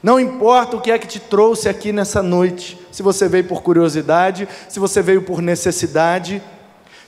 [0.00, 3.60] Não importa o que é que te trouxe aqui nessa noite, se você veio por
[3.60, 6.40] curiosidade, se você veio por necessidade,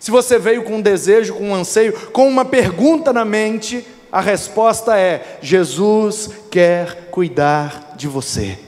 [0.00, 4.20] se você veio com um desejo, com um anseio, com uma pergunta na mente, a
[4.20, 8.58] resposta é: Jesus quer cuidar de você.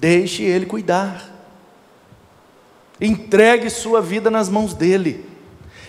[0.00, 1.38] Deixe Ele cuidar.
[3.00, 5.28] Entregue sua vida nas mãos dele.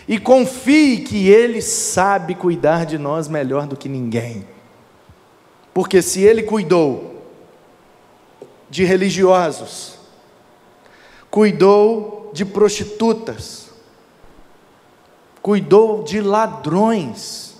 [0.07, 4.43] E confie que ele sabe cuidar de nós melhor do que ninguém.
[5.71, 7.23] Porque se ele cuidou
[8.69, 9.99] de religiosos,
[11.29, 13.69] cuidou de prostitutas,
[15.43, 17.55] cuidou de ladrões.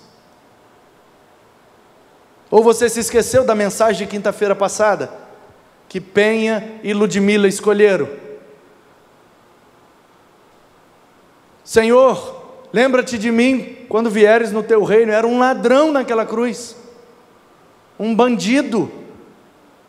[2.50, 5.19] Ou você se esqueceu da mensagem de quinta-feira passada?
[5.90, 8.08] Que Penha e Ludmila escolheram.
[11.64, 15.10] Senhor, lembra-te de mim quando vieres no teu reino.
[15.10, 16.76] Era um ladrão naquela cruz,
[17.98, 18.90] um bandido,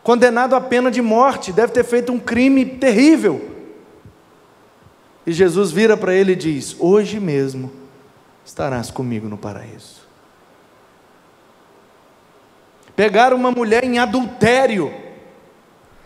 [0.02, 3.50] condenado à pena de morte, deve ter feito um crime terrível.
[5.24, 7.70] E Jesus vira para ele e diz: Hoje mesmo
[8.44, 10.02] estarás comigo no paraíso.
[12.96, 15.01] Pegaram uma mulher em adultério.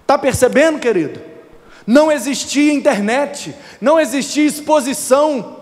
[0.06, 1.20] Está percebendo, querido?
[1.84, 5.56] Não existia internet, não existia exposição.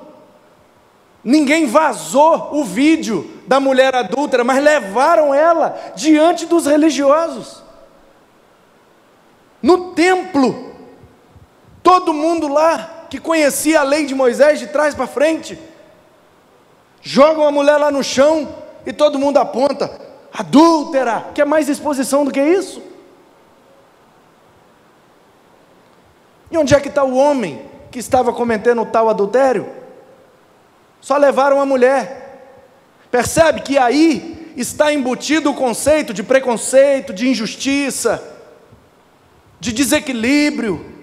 [1.24, 7.62] Ninguém vazou o vídeo da mulher adúltera, mas levaram ela diante dos religiosos.
[9.62, 10.74] No templo,
[11.83, 15.59] todo mundo lá que conhecia a lei de Moisés de trás para frente,
[17.00, 18.46] jogam a mulher lá no chão
[18.85, 19.90] e todo mundo aponta:
[20.30, 22.92] adúltera, quer mais exposição do que isso?
[26.55, 29.67] E onde é que está o homem que estava cometendo tal adultério?
[31.01, 32.47] Só levaram a mulher.
[33.11, 38.23] Percebe que aí está embutido o conceito de preconceito, de injustiça,
[39.59, 40.95] de desequilíbrio,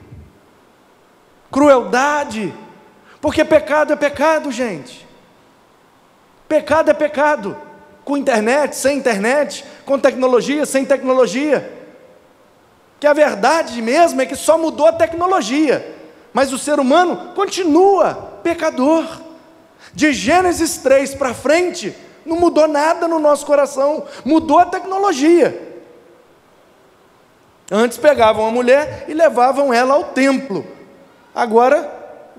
[1.51, 2.53] crueldade,
[3.19, 5.05] porque pecado é pecado, gente.
[6.47, 7.57] Pecado é pecado,
[8.05, 11.80] com internet, sem internet, com tecnologia, sem tecnologia.
[13.01, 15.97] Que a verdade mesmo é que só mudou a tecnologia,
[16.31, 19.03] mas o ser humano continua pecador.
[19.91, 25.79] De Gênesis 3 para frente, não mudou nada no nosso coração, mudou a tecnologia.
[27.71, 30.63] Antes pegavam a mulher e levavam ela ao templo,
[31.33, 31.91] agora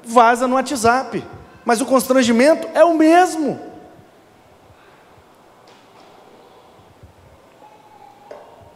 [0.05, 1.25] vaza no WhatsApp,
[1.65, 3.59] mas o constrangimento é o mesmo.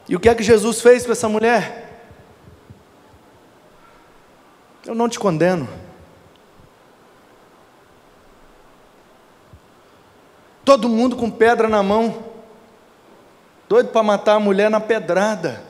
[0.08, 1.86] E o que é que Jesus fez com essa mulher?
[4.84, 5.68] Eu não te condeno.
[10.64, 12.24] Todo mundo com pedra na mão,
[13.68, 15.62] doido para matar a mulher na pedrada.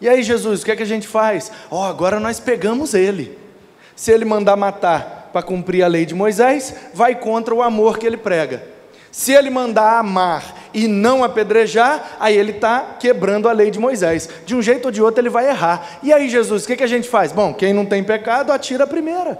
[0.00, 1.52] E aí, Jesus, o que é que a gente faz?
[1.70, 3.38] Ó, oh, agora nós pegamos ele.
[3.94, 8.06] Se ele mandar matar para cumprir a lei de Moisés, vai contra o amor que
[8.06, 8.66] ele prega.
[9.12, 14.28] Se ele mandar amar e não apedrejar, aí ele está quebrando a lei de Moisés.
[14.44, 15.98] De um jeito ou de outro ele vai errar.
[16.02, 17.32] E aí, Jesus, o que, que a gente faz?
[17.32, 19.38] Bom, quem não tem pecado, atira a primeira.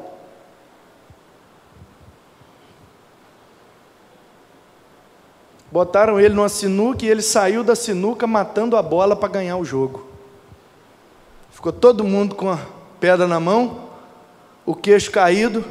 [5.70, 9.64] Botaram ele numa sinuca e ele saiu da sinuca matando a bola para ganhar o
[9.64, 10.08] jogo.
[11.50, 12.58] Ficou todo mundo com a
[12.98, 13.88] pedra na mão,
[14.66, 15.64] o queixo caído,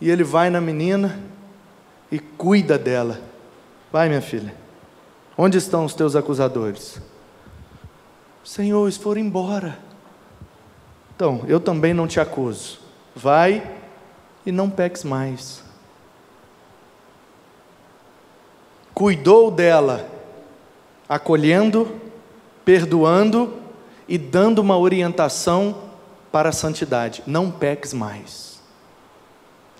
[0.00, 1.18] e ele vai na menina
[2.10, 3.31] e cuida dela.
[3.92, 4.54] Vai, minha filha.
[5.36, 6.98] Onde estão os teus acusadores?
[8.42, 9.78] Senhor, eles foram embora.
[11.14, 12.80] Então, eu também não te acuso.
[13.14, 13.70] Vai
[14.46, 15.62] e não peques mais.
[18.94, 20.08] Cuidou dela,
[21.06, 22.00] acolhendo,
[22.64, 23.58] perdoando
[24.08, 25.82] e dando uma orientação
[26.30, 27.22] para a santidade.
[27.26, 28.58] Não peques mais.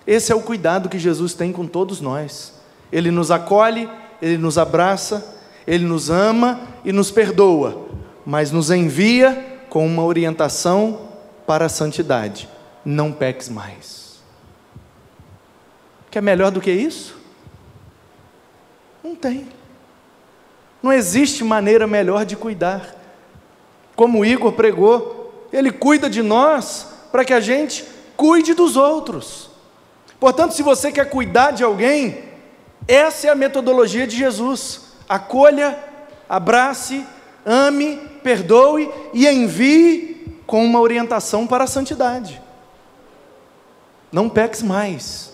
[0.05, 2.61] Esse é o cuidado que Jesus tem com todos nós.
[2.91, 3.89] Ele nos acolhe,
[4.21, 7.87] ele nos abraça, ele nos ama e nos perdoa,
[8.25, 11.09] mas nos envia com uma orientação
[11.47, 12.49] para a santidade.
[12.85, 14.21] Não peques mais.
[16.11, 17.17] Quer melhor do que isso?
[19.03, 19.47] Não tem.
[20.81, 22.95] Não existe maneira melhor de cuidar.
[23.95, 27.85] Como o Igor pregou, ele cuida de nós para que a gente
[28.17, 29.49] cuide dos outros.
[30.19, 32.23] Portanto, se você quer cuidar de alguém,
[32.87, 34.93] essa é a metodologia de Jesus.
[35.07, 35.77] Acolha,
[36.27, 37.05] abrace,
[37.45, 42.41] ame, perdoe e envie com uma orientação para a santidade.
[44.11, 45.33] Não peques mais.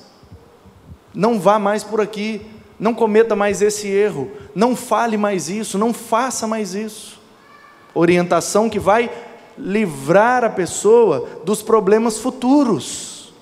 [1.13, 2.45] Não vá mais por aqui.
[2.79, 4.31] Não cometa mais esse erro.
[4.55, 5.77] Não fale mais isso.
[5.77, 7.19] Não faça mais isso.
[7.93, 9.11] Orientação que vai
[9.57, 13.33] livrar a pessoa dos problemas futuros.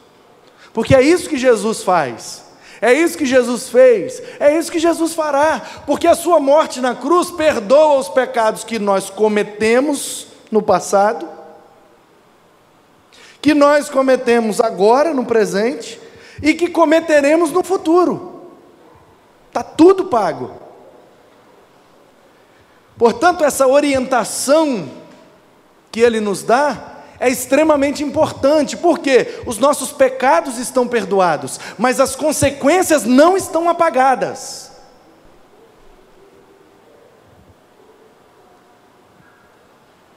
[0.74, 2.47] Porque é isso que Jesus faz.
[2.82, 6.94] É isso que Jesus fez, é isso que Jesus fará, porque a sua morte na
[6.94, 11.28] cruz perdoa os pecados que nós cometemos no passado,
[13.42, 16.00] que nós cometemos agora, no presente,
[16.42, 18.52] e que cometeremos no futuro.
[19.48, 20.52] Está tudo pago.
[22.98, 24.90] Portanto, essa orientação
[25.92, 32.16] que ele nos dá é extremamente importante, porque os nossos pecados estão perdoados, mas as
[32.16, 34.72] consequências não estão apagadas.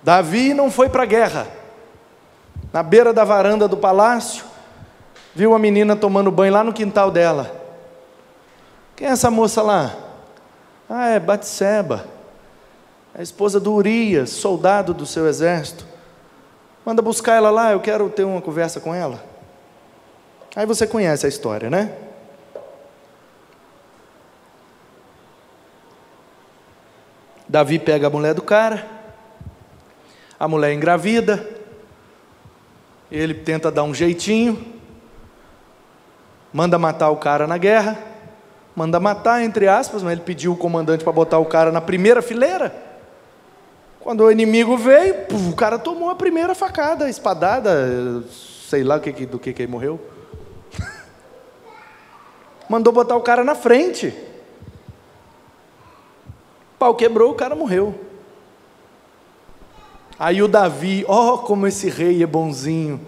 [0.03, 1.46] Davi não foi para a guerra.
[2.72, 4.44] Na beira da varanda do palácio,
[5.34, 7.55] viu a menina tomando banho lá no quintal dela.
[8.96, 9.94] Quem é essa moça lá?
[10.88, 12.07] Ah, é Batseba,
[13.14, 15.89] a esposa do Urias, soldado do seu exército.
[16.91, 19.24] Manda buscar ela lá, eu quero ter uma conversa com ela.
[20.57, 21.97] Aí você conhece a história, né?
[27.49, 28.88] Davi pega a mulher do cara,
[30.36, 31.49] a mulher engravida,
[33.09, 34.74] ele tenta dar um jeitinho,
[36.53, 37.97] manda matar o cara na guerra,
[38.74, 42.20] manda matar, entre aspas, mas ele pediu o comandante para botar o cara na primeira
[42.20, 42.89] fileira.
[44.11, 45.15] Quando o inimigo veio,
[45.49, 48.25] o cara tomou a primeira facada, espadada,
[48.69, 50.01] sei lá do que, que ele morreu.
[52.69, 54.09] Mandou botar o cara na frente.
[56.75, 57.95] O pau quebrou, o cara morreu.
[60.19, 63.01] Aí o Davi, ó oh, como esse rei é bonzinho.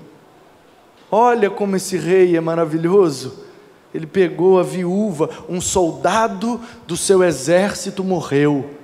[1.11, 3.45] Olha como esse rei é maravilhoso.
[3.93, 8.82] Ele pegou a viúva, um soldado do seu exército morreu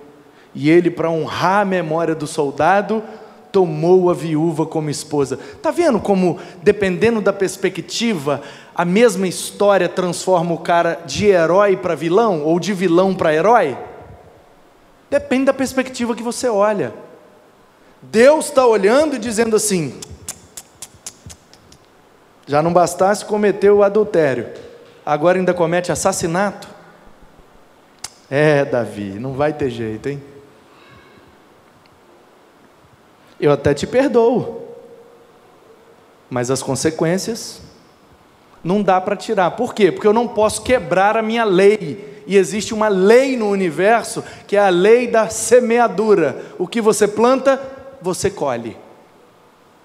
[0.55, 3.03] e ele, para honrar a memória do soldado,
[3.53, 5.39] tomou a viúva como esposa.
[5.57, 8.43] Está vendo como, dependendo da perspectiva,
[8.75, 13.77] a mesma história transforma o cara de herói para vilão ou de vilão para herói?
[15.11, 16.93] Depende da perspectiva que você olha.
[18.03, 19.99] Deus está olhando e dizendo assim:
[22.47, 24.49] já não bastasse cometer o adultério,
[25.05, 26.69] agora ainda comete assassinato?
[28.31, 30.23] É, Davi, não vai ter jeito, hein?
[33.41, 34.63] Eu até te perdoo.
[36.29, 37.61] Mas as consequências
[38.63, 39.53] não dá para tirar.
[39.53, 39.91] Por quê?
[39.91, 42.23] Porque eu não posso quebrar a minha lei.
[42.27, 46.45] E existe uma lei no universo que é a lei da semeadura.
[46.59, 47.61] O que você planta,
[48.03, 48.77] você colhe.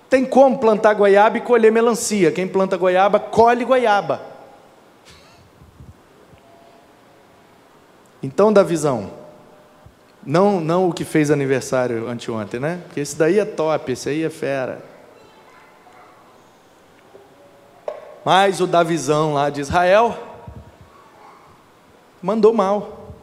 [0.09, 2.31] Tem como plantar goiaba e colher melancia.
[2.31, 4.21] Quem planta goiaba, colhe goiaba.
[8.21, 9.22] Então, da visão.
[10.25, 12.81] Não, não o que fez aniversário anteontem, né?
[12.85, 14.83] Porque esse daí é top, esse aí é fera.
[18.23, 20.17] Mas o da visão lá de Israel
[22.21, 23.15] mandou mal.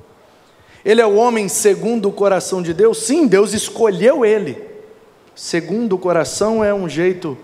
[0.84, 2.98] Ele é o homem segundo o coração de Deus?
[2.98, 4.62] Sim, Deus escolheu ele.
[5.34, 7.36] Segundo o coração é um jeito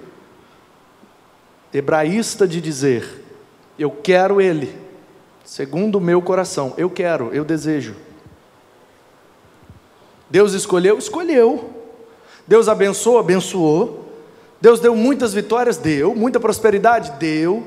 [1.72, 3.24] hebraísta de dizer:
[3.78, 4.74] eu quero ele.
[5.44, 7.94] Segundo o meu coração, eu quero, eu desejo.
[10.30, 10.98] Deus escolheu?
[10.98, 11.70] Escolheu.
[12.46, 13.18] Deus abençoou?
[13.18, 14.04] Abençoou.
[14.60, 15.76] Deus deu muitas vitórias?
[15.76, 16.14] Deu.
[16.14, 17.12] Muita prosperidade?
[17.12, 17.66] Deu.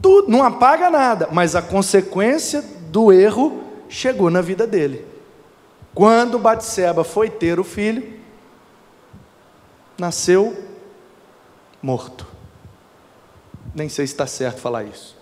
[0.00, 5.04] Tudo, não apaga nada, mas a consequência do erro chegou na vida dele.
[5.94, 8.18] Quando Batseba foi ter o filho,
[9.98, 10.56] nasceu
[11.82, 12.26] morto.
[13.74, 15.16] Nem sei se está certo falar isso.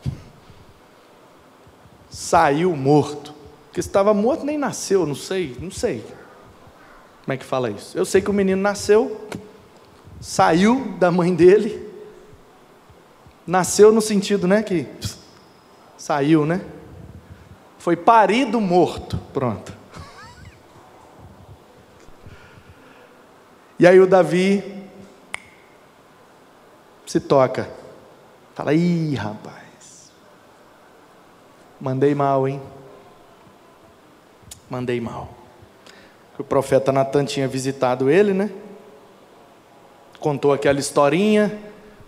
[2.11, 3.35] Saiu morto.
[3.77, 6.03] Porque estava morto nem nasceu, não sei, não sei.
[7.23, 7.95] Como é que fala isso?
[7.95, 9.29] Eu sei que o menino nasceu,
[10.19, 11.87] saiu da mãe dele,
[13.47, 14.87] nasceu no sentido, né, que
[15.99, 16.65] saiu, né?
[17.79, 19.71] Foi parido morto, pronto.
[23.79, 24.89] E aí o Davi
[27.05, 27.69] se toca.
[28.55, 30.11] Fala, ih, rapaz,
[31.79, 32.59] mandei mal, hein?
[34.71, 35.31] Mandei mal.
[36.39, 38.51] O profeta Natan tinha visitado ele, né?
[40.21, 41.57] Contou aquela historinha.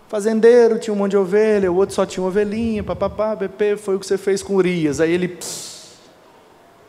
[0.07, 3.99] Fazendeiro tinha um monte de ovelha, o outro só tinha ovelhinha, papapá, bebê, foi o
[3.99, 4.99] que você fez com Urias.
[4.99, 5.27] Aí ele.
[5.27, 5.97] Pss,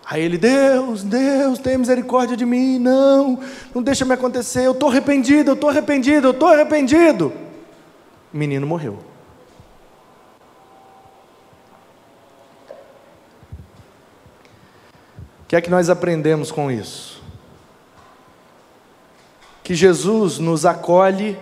[0.06, 3.38] aí ele, Deus, Deus, tem misericórdia de mim, não,
[3.74, 7.32] não deixa me acontecer, eu estou arrependido, eu estou arrependido, eu estou arrependido.
[8.32, 9.09] O menino morreu.
[15.50, 17.20] Que é que nós aprendemos com isso?
[19.64, 21.36] Que Jesus nos acolhe,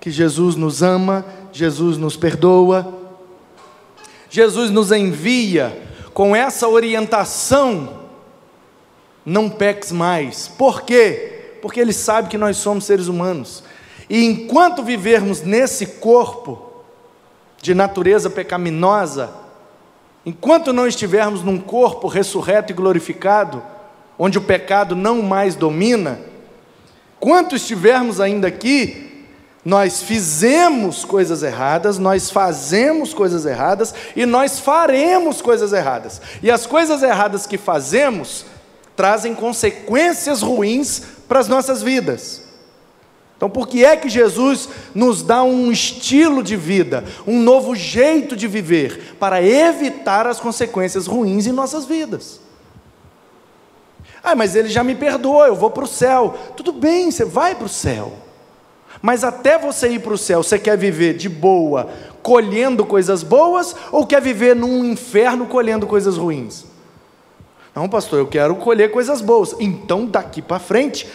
[0.00, 2.90] que Jesus nos ama, Jesus nos perdoa,
[4.30, 5.78] Jesus nos envia
[6.14, 8.06] com essa orientação:
[9.26, 10.48] não peques mais.
[10.48, 11.58] Por quê?
[11.60, 13.62] Porque Ele sabe que nós somos seres humanos
[14.08, 16.82] E enquanto vivermos nesse corpo
[17.60, 19.30] de natureza pecaminosa,
[20.24, 23.62] enquanto não estivermos num corpo ressurreto e glorificado,
[24.18, 26.20] onde o pecado não mais domina,
[27.16, 29.26] enquanto estivermos ainda aqui,
[29.64, 36.20] nós fizemos coisas erradas, nós fazemos coisas erradas e nós faremos coisas erradas.
[36.42, 38.46] E as coisas erradas que fazemos
[38.96, 42.49] trazem consequências ruins para as nossas vidas.
[43.40, 48.36] Então, por que é que Jesus nos dá um estilo de vida, um novo jeito
[48.36, 52.38] de viver, para evitar as consequências ruins em nossas vidas?
[54.22, 56.36] Ah, mas ele já me perdoou, eu vou para o céu.
[56.54, 58.12] Tudo bem, você vai para o céu.
[59.00, 61.88] Mas até você ir para o céu, você quer viver de boa,
[62.22, 66.66] colhendo coisas boas, ou quer viver num inferno colhendo coisas ruins?
[67.74, 69.56] Não, pastor, eu quero colher coisas boas.
[69.58, 71.08] Então, daqui para frente,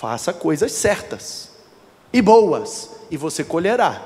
[0.00, 1.50] Faça coisas certas
[2.10, 4.00] e boas, e você colherá.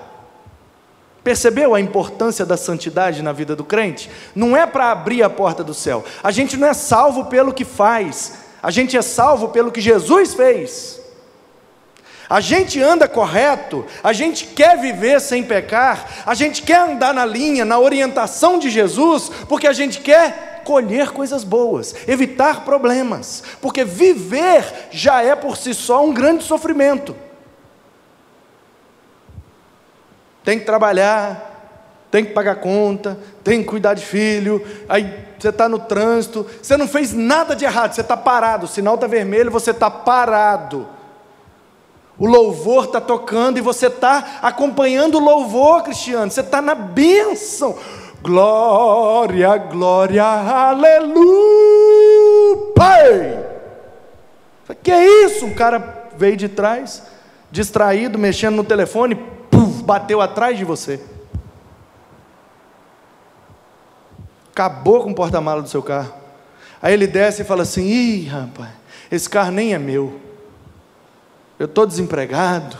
[1.22, 4.10] Percebeu a importância da santidade na vida do crente?
[4.34, 6.04] Não é para abrir a porta do céu.
[6.20, 10.34] A gente não é salvo pelo que faz, a gente é salvo pelo que Jesus
[10.34, 11.00] fez.
[12.28, 17.24] A gente anda correto, a gente quer viver sem pecar, a gente quer andar na
[17.24, 23.84] linha, na orientação de Jesus, porque a gente quer colher coisas boas, evitar problemas, porque
[23.84, 27.14] viver já é por si só um grande sofrimento.
[30.42, 31.54] Tem que trabalhar,
[32.10, 36.76] tem que pagar conta, tem que cuidar de filho, aí você está no trânsito, você
[36.76, 40.88] não fez nada de errado, você está parado, o sinal está vermelho, você está parado.
[42.16, 47.76] O louvor está tocando e você está acompanhando o louvor, Cristiano, você está na bênção.
[48.24, 51.44] Glória, glória, aleluia.
[54.82, 55.44] Que é isso?
[55.44, 57.02] Um cara veio de trás,
[57.50, 60.98] distraído, mexendo no telefone, puf, bateu atrás de você.
[64.50, 66.14] Acabou com o porta-mala do seu carro.
[66.80, 68.70] Aí ele desce e fala assim: Ih, rapaz,
[69.10, 70.18] esse carro nem é meu.
[71.58, 72.78] Eu estou desempregado.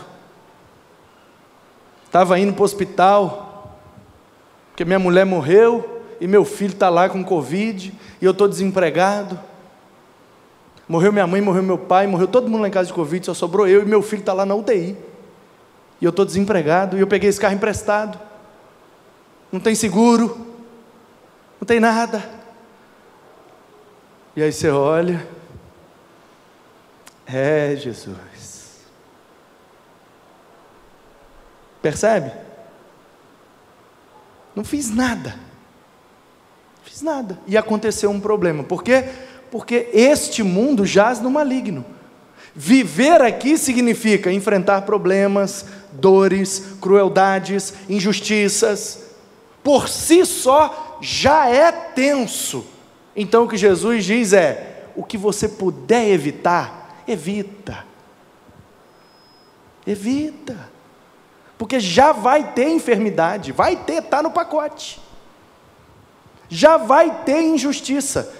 [2.05, 3.44] Estava indo para o hospital
[4.75, 9.39] porque minha mulher morreu e meu filho está lá com Covid e eu estou desempregado.
[10.85, 13.33] Morreu minha mãe, morreu meu pai, morreu todo mundo lá em casa de Covid, só
[13.33, 14.97] sobrou eu e meu filho está lá na UTI.
[16.01, 18.19] E eu estou desempregado e eu peguei esse carro emprestado.
[19.49, 20.45] Não tem seguro,
[21.57, 22.21] não tem nada.
[24.35, 25.25] E aí você olha,
[27.25, 28.83] é Jesus.
[31.81, 32.33] Percebe?
[34.55, 35.31] Não fiz nada.
[35.31, 37.39] Não fiz nada.
[37.45, 38.63] E aconteceu um problema.
[38.63, 39.05] Por quê?
[39.51, 41.85] Porque este mundo jaz no maligno.
[42.55, 49.03] Viver aqui significa enfrentar problemas, dores, crueldades, injustiças.
[49.61, 52.65] Por si só já é tenso.
[53.15, 57.85] Então o que Jesus diz é: o que você puder evitar, evita.
[59.85, 60.74] Evita.
[61.57, 65.01] Porque já vai ter enfermidade, vai ter, está no pacote.
[66.49, 68.33] Já vai ter injustiça.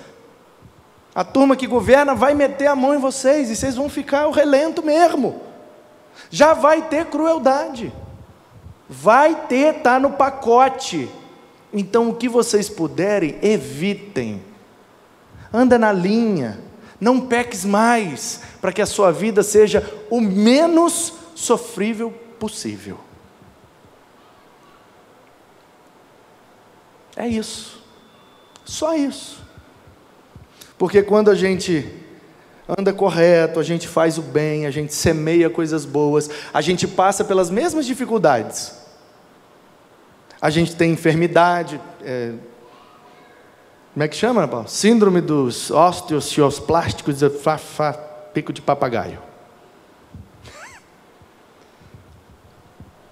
[1.13, 4.31] A turma que governa vai meter a mão em vocês e vocês vão ficar o
[4.31, 5.41] relento mesmo.
[6.29, 7.93] Já vai ter crueldade.
[8.89, 11.09] Vai ter, está no pacote.
[11.73, 14.43] Então, o que vocês puderem, evitem.
[15.53, 16.59] Anda na linha.
[16.99, 23.04] Não peques mais, para que a sua vida seja o menos sofrível possível.
[27.15, 27.81] É isso.
[28.65, 29.43] Só isso.
[30.77, 31.87] Porque quando a gente
[32.67, 37.23] anda correto, a gente faz o bem, a gente semeia coisas boas, a gente passa
[37.23, 38.73] pelas mesmas dificuldades.
[40.41, 42.33] A gente tem enfermidade, é,
[43.93, 44.67] como é que chama?
[44.67, 47.31] Síndrome dos osteocioplásticos de
[48.33, 49.19] pico de papagaio.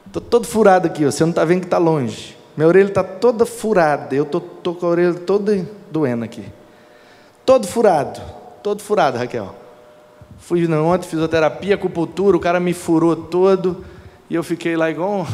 [0.06, 2.38] Estou todo furado aqui, você não está vendo que está longe.
[2.56, 6.46] Minha orelha está toda furada, eu estou com a orelha toda doendo aqui.
[7.46, 8.22] Todo furado,
[8.62, 9.56] todo furado, Raquel.
[10.38, 13.84] Fui ontem, fisioterapia, acupuntura, o cara me furou todo,
[14.30, 15.26] e eu fiquei lá igual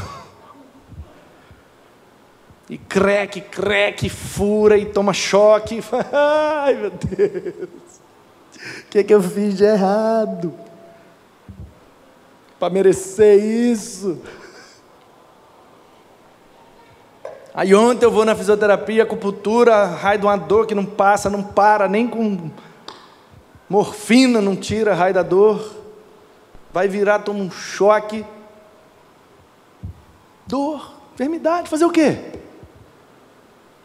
[2.70, 5.84] E creque, creque, fura e toma choque.
[6.14, 7.70] Ai, meu Deus.
[8.82, 10.54] O que, é que eu fiz de errado?
[12.60, 14.22] Para merecer isso?
[17.60, 21.44] Aí ontem eu vou na fisioterapia, acupuntura, raio de uma dor que não passa, não
[21.44, 22.50] para, nem com
[23.68, 25.76] morfina não tira raio da dor.
[26.72, 28.26] vai virar, toma um choque.
[30.48, 32.32] Dor, enfermidade, fazer o quê?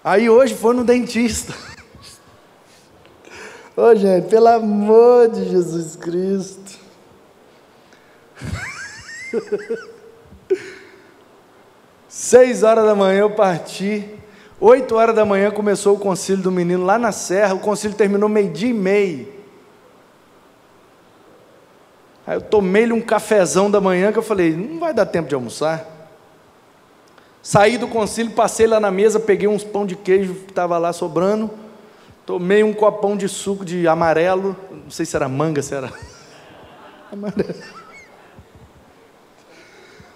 [0.04, 1.52] Aí hoje foi no dentista.
[3.76, 6.78] Ô oh, gente, pelo amor de Jesus Cristo.
[12.24, 14.08] Seis horas da manhã eu parti.
[14.58, 17.52] Oito horas da manhã começou o concílio do menino lá na serra.
[17.52, 19.28] O concílio terminou meio-dia e meio.
[22.26, 25.34] Aí eu tomei-lhe um cafezão da manhã que eu falei, não vai dar tempo de
[25.34, 25.86] almoçar.
[27.42, 30.94] Saí do concílio, passei lá na mesa, peguei uns pão de queijo que estava lá
[30.94, 31.50] sobrando,
[32.24, 35.92] tomei um copão de suco de amarelo, não sei se era manga, se era
[37.12, 37.83] amarelo.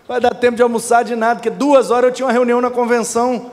[0.08, 2.70] Vai dar tempo de almoçar de nada, porque duas horas eu tinha uma reunião na
[2.70, 3.52] convenção,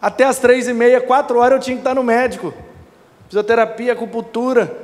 [0.00, 2.52] até as três e meia, quatro horas eu tinha que estar no médico.
[3.28, 4.82] Fisioterapia, acupuntura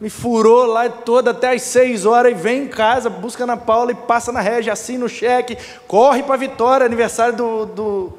[0.00, 3.92] me furou lá toda até as seis horas e vem em casa, busca na Paula
[3.92, 8.12] e passa na régua, assina o cheque, corre para a Vitória, aniversário do, do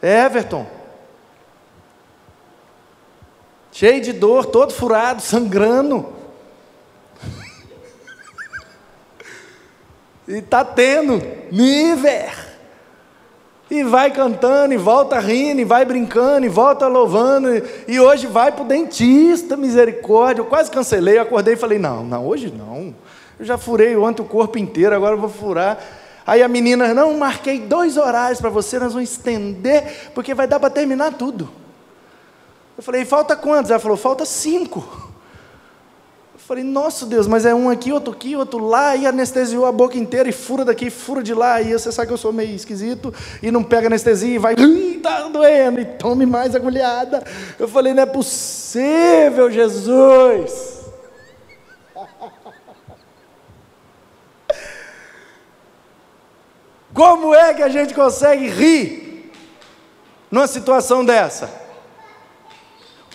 [0.00, 0.64] Everton.
[3.72, 6.15] Cheio de dor, todo furado, sangrando.
[10.26, 12.46] E tá tendo, nível.
[13.68, 18.26] E vai cantando, e volta rindo, e vai brincando, e volta louvando, e, e hoje
[18.28, 20.40] vai para o dentista, misericórdia.
[20.40, 22.94] Eu quase cancelei, acordei e falei: não, não, hoje não.
[23.38, 25.78] Eu já furei ontem o corpo inteiro, agora eu vou furar.
[26.26, 30.58] Aí a menina, não, marquei dois horários para você, nós vamos estender, porque vai dar
[30.58, 31.48] para terminar tudo.
[32.76, 33.70] Eu falei, falta quantos?
[33.70, 35.05] Ela falou, falta cinco.
[36.46, 39.98] Falei, nossa Deus, mas é um aqui, outro aqui, outro lá, e anestesiou a boca
[39.98, 43.12] inteira, e fura daqui, fura de lá, e você sabe que eu sou meio esquisito,
[43.42, 47.24] e não pega anestesia, e vai, está doendo, e tome mais agulhada.
[47.58, 50.82] Eu falei, não é possível, Jesus.
[56.94, 59.32] Como é que a gente consegue rir
[60.30, 61.50] numa situação dessa?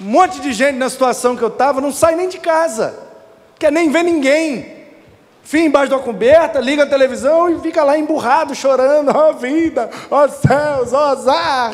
[0.02, 3.10] Um monte de gente na situação que eu estava não sai nem de casa
[3.62, 4.82] quer nem ver ninguém.
[5.44, 9.90] Fim embaixo da coberta, liga a televisão e fica lá emburrado, chorando, ó oh, vida,
[10.10, 11.74] ó oh, céus, ó oh, azar,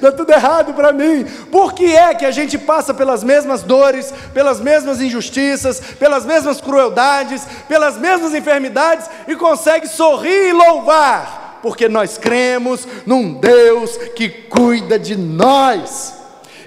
[0.00, 1.24] dá tudo errado para mim.
[1.50, 6.60] Por que é que a gente passa pelas mesmas dores, pelas mesmas injustiças, pelas mesmas
[6.60, 11.58] crueldades, pelas mesmas enfermidades e consegue sorrir e louvar?
[11.62, 16.21] Porque nós cremos num Deus que cuida de nós.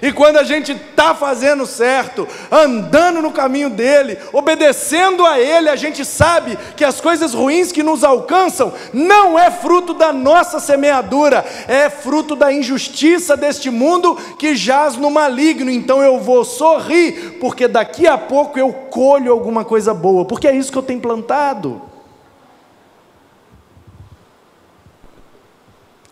[0.06, 5.74] E quando a gente está fazendo certo, andando no caminho dele, obedecendo a ele, a
[5.74, 11.44] gente sabe que as coisas ruins que nos alcançam não é fruto da nossa semeadura,
[11.66, 15.72] é fruto da injustiça deste mundo que jaz no maligno.
[15.72, 20.54] Então eu vou sorrir, porque daqui a pouco eu colho alguma coisa boa, porque é
[20.54, 21.82] isso que eu tenho plantado.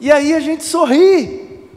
[0.00, 1.68] E aí a gente sorri,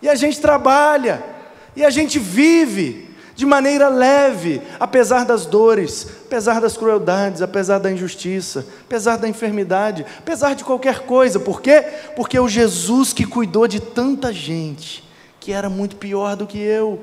[0.00, 1.36] e a gente trabalha,
[1.78, 7.88] e a gente vive de maneira leve, apesar das dores, apesar das crueldades, apesar da
[7.88, 11.38] injustiça, apesar da enfermidade, apesar de qualquer coisa.
[11.38, 11.82] Por quê?
[12.16, 15.08] Porque o Jesus que cuidou de tanta gente,
[15.38, 17.00] que era muito pior do que eu,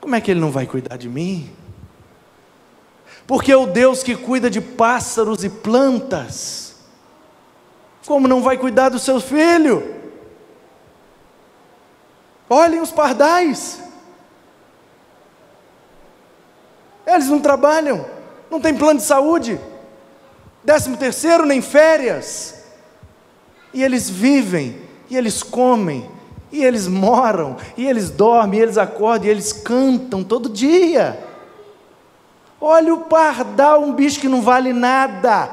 [0.00, 1.48] como é que ele não vai cuidar de mim?
[3.28, 6.74] Porque o Deus que cuida de pássaros e plantas,
[8.04, 9.95] como não vai cuidar do seu filho?
[12.48, 13.80] Olhem os pardais.
[17.06, 18.04] Eles não trabalham,
[18.50, 19.60] não tem plano de saúde,
[20.64, 22.64] décimo terceiro nem férias.
[23.72, 26.10] E eles vivem, e eles comem,
[26.50, 31.22] e eles moram, e eles dormem, e eles acordam, e eles cantam todo dia.
[32.60, 35.50] Olha o pardal, um bicho que não vale nada.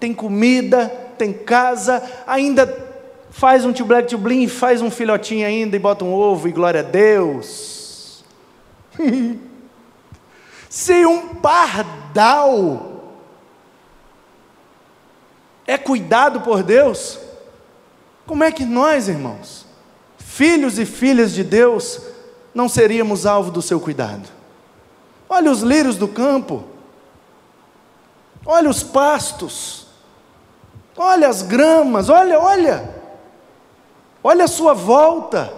[0.00, 2.85] Tem comida, tem casa, ainda
[3.30, 6.52] faz um tio black tio blim, faz um filhotinho ainda e bota um ovo e
[6.52, 8.24] glória a Deus.
[10.68, 13.14] Se um pardal
[15.66, 17.18] é cuidado por Deus,
[18.26, 19.64] como é que nós, irmãos,
[20.18, 22.00] filhos e filhas de Deus,
[22.54, 24.28] não seríamos alvo do seu cuidado?
[25.28, 26.64] Olha os lírios do campo,
[28.44, 29.86] olha os pastos,
[30.96, 32.95] olha as gramas, olha, olha.
[34.28, 35.52] Olha a sua volta.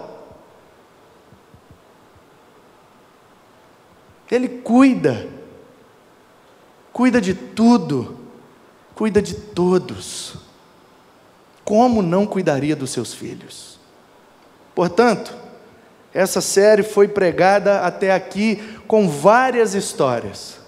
[4.29, 5.27] Ele cuida,
[6.93, 8.19] cuida de tudo,
[8.93, 10.35] cuida de todos.
[11.65, 13.79] Como não cuidaria dos seus filhos?
[14.75, 15.33] Portanto,
[16.13, 18.57] essa série foi pregada até aqui
[18.87, 20.59] com várias histórias.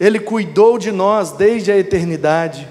[0.00, 2.68] Ele cuidou de nós desde a eternidade.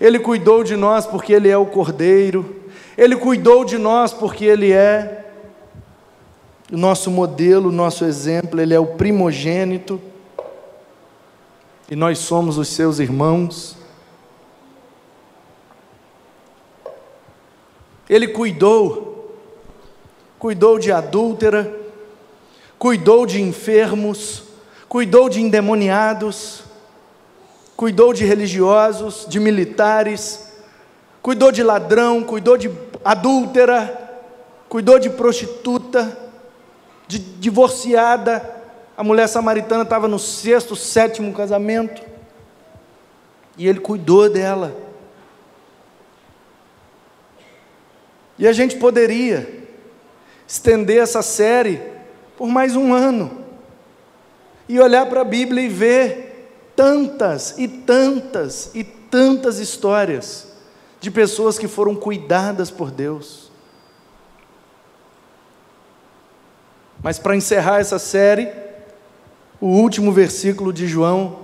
[0.00, 2.59] Ele cuidou de nós porque Ele é o Cordeiro.
[3.00, 5.24] Ele cuidou de nós porque Ele é
[6.70, 8.60] o nosso modelo, o nosso exemplo.
[8.60, 9.98] Ele é o primogênito.
[11.90, 13.74] E nós somos os seus irmãos.
[18.06, 19.34] Ele cuidou,
[20.38, 21.74] cuidou de adúltera,
[22.78, 24.42] cuidou de enfermos,
[24.90, 26.64] cuidou de endemoniados,
[27.74, 30.52] cuidou de religiosos, de militares,
[31.22, 34.20] cuidou de ladrão, cuidou de adúltera,
[34.68, 36.16] cuidou de prostituta,
[37.06, 38.58] de divorciada.
[38.96, 42.02] A mulher samaritana estava no sexto, sétimo casamento.
[43.56, 44.76] E ele cuidou dela.
[48.38, 49.66] E a gente poderia
[50.46, 51.80] estender essa série
[52.36, 53.44] por mais um ano
[54.68, 60.49] e olhar para a Bíblia e ver tantas e tantas e tantas histórias
[61.00, 63.50] de pessoas que foram cuidadas por Deus.
[67.02, 68.52] Mas para encerrar essa série,
[69.58, 71.40] o último versículo de João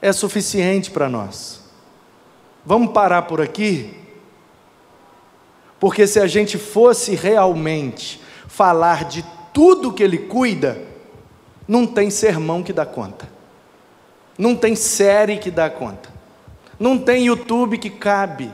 [0.00, 1.60] é suficiente para nós.
[2.64, 3.94] Vamos parar por aqui?
[5.78, 10.80] Porque se a gente fosse realmente falar de tudo que ele cuida,
[11.68, 13.28] não tem sermão que dá conta.
[14.38, 16.08] Não tem série que dá conta.
[16.78, 18.50] Não tem YouTube que cabe.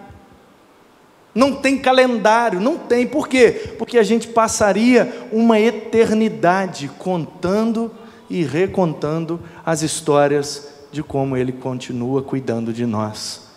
[1.35, 3.07] Não tem calendário, não tem.
[3.07, 3.75] Por quê?
[3.79, 7.91] Porque a gente passaria uma eternidade contando
[8.29, 13.49] e recontando as histórias de como Ele continua cuidando de nós,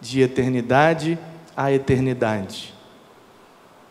[0.00, 1.18] de eternidade
[1.56, 2.72] a eternidade.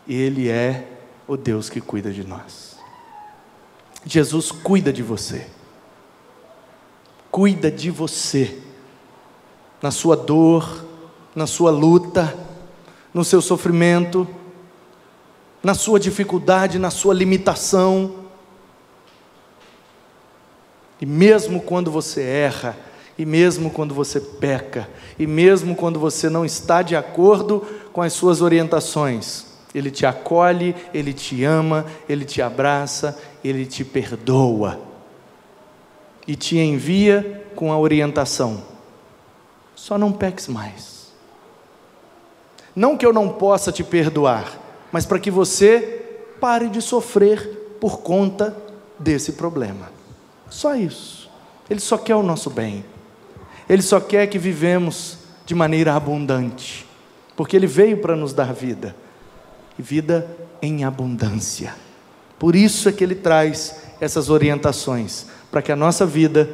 [0.08, 0.86] Ele é
[1.26, 2.78] o Deus que cuida de nós.
[4.06, 5.46] Jesus cuida de você
[7.30, 8.58] cuida de você,
[9.80, 10.84] na sua dor,
[11.34, 12.36] na sua luta,
[13.12, 14.26] no seu sofrimento,
[15.62, 18.14] na sua dificuldade, na sua limitação.
[21.00, 22.76] E mesmo quando você erra,
[23.16, 28.12] e mesmo quando você peca, e mesmo quando você não está de acordo com as
[28.12, 34.80] suas orientações, Ele te acolhe, Ele te ama, Ele te abraça, Ele te perdoa
[36.28, 38.62] e te envia com a orientação:
[39.78, 41.12] só não peques mais.
[42.74, 44.58] Não que eu não possa te perdoar,
[44.90, 46.04] mas para que você
[46.40, 48.56] pare de sofrer por conta
[48.98, 49.90] desse problema.
[50.50, 51.30] Só isso.
[51.70, 52.84] Ele só quer o nosso bem.
[53.68, 56.84] Ele só quer que vivemos de maneira abundante,
[57.36, 58.96] porque ele veio para nos dar vida
[59.78, 60.28] e vida
[60.60, 61.72] em abundância.
[62.36, 66.50] Por isso é que ele traz essas orientações para que a nossa vida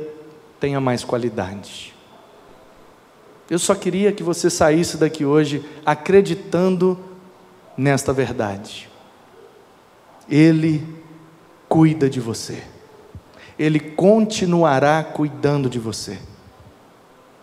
[0.60, 1.94] tenha mais qualidade.
[3.50, 6.98] Eu só queria que você saísse daqui hoje acreditando
[7.76, 8.88] nesta verdade.
[10.28, 10.86] Ele
[11.68, 12.62] cuida de você.
[13.58, 16.18] Ele continuará cuidando de você.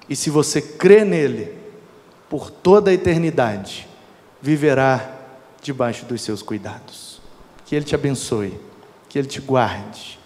[0.10, 1.56] E se você crê nele,
[2.30, 3.88] por toda a eternidade,
[4.42, 5.20] viverá
[5.62, 7.22] debaixo dos seus cuidados.
[7.66, 8.60] Que ele te abençoe,
[9.08, 10.20] que ele te guarde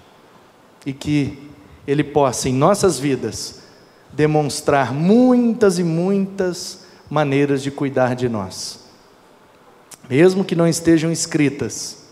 [0.86, 1.38] e que
[1.88, 3.64] Ele possa, em nossas vidas,
[4.16, 8.80] demonstrar muitas e muitas maneiras de cuidar de nós,
[10.10, 12.06] mesmo que não estejam escritas,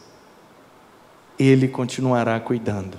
[1.39, 2.97] Ele continuará cuidando,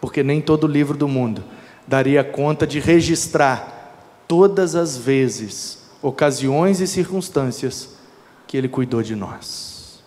[0.00, 1.44] porque nem todo livro do mundo
[1.86, 7.96] daria conta de registrar todas as vezes, ocasiões e circunstâncias
[8.46, 10.02] que Ele cuidou de nós.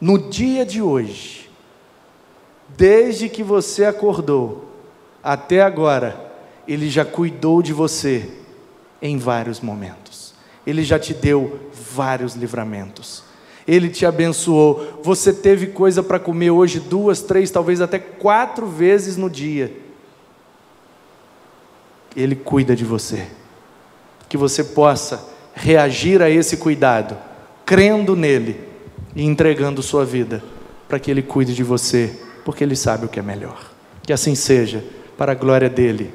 [0.00, 1.46] No dia de hoje,
[2.68, 4.64] Desde que você acordou
[5.22, 6.25] até agora,
[6.66, 8.28] Ele já cuidou de você
[9.00, 10.34] em vários momentos.
[10.66, 13.22] Ele já te deu vários livramentos.
[13.66, 15.00] Ele te abençoou.
[15.02, 19.72] Você teve coisa para comer hoje duas, três, talvez até quatro vezes no dia.
[22.16, 23.26] Ele cuida de você.
[24.28, 27.16] Que você possa reagir a esse cuidado,
[27.64, 28.60] crendo nele
[29.14, 30.42] e entregando sua vida,
[30.88, 33.72] para que Ele cuide de você porque Ele sabe o que é melhor.
[34.04, 34.84] Que assim seja,
[35.18, 36.14] para a glória dele,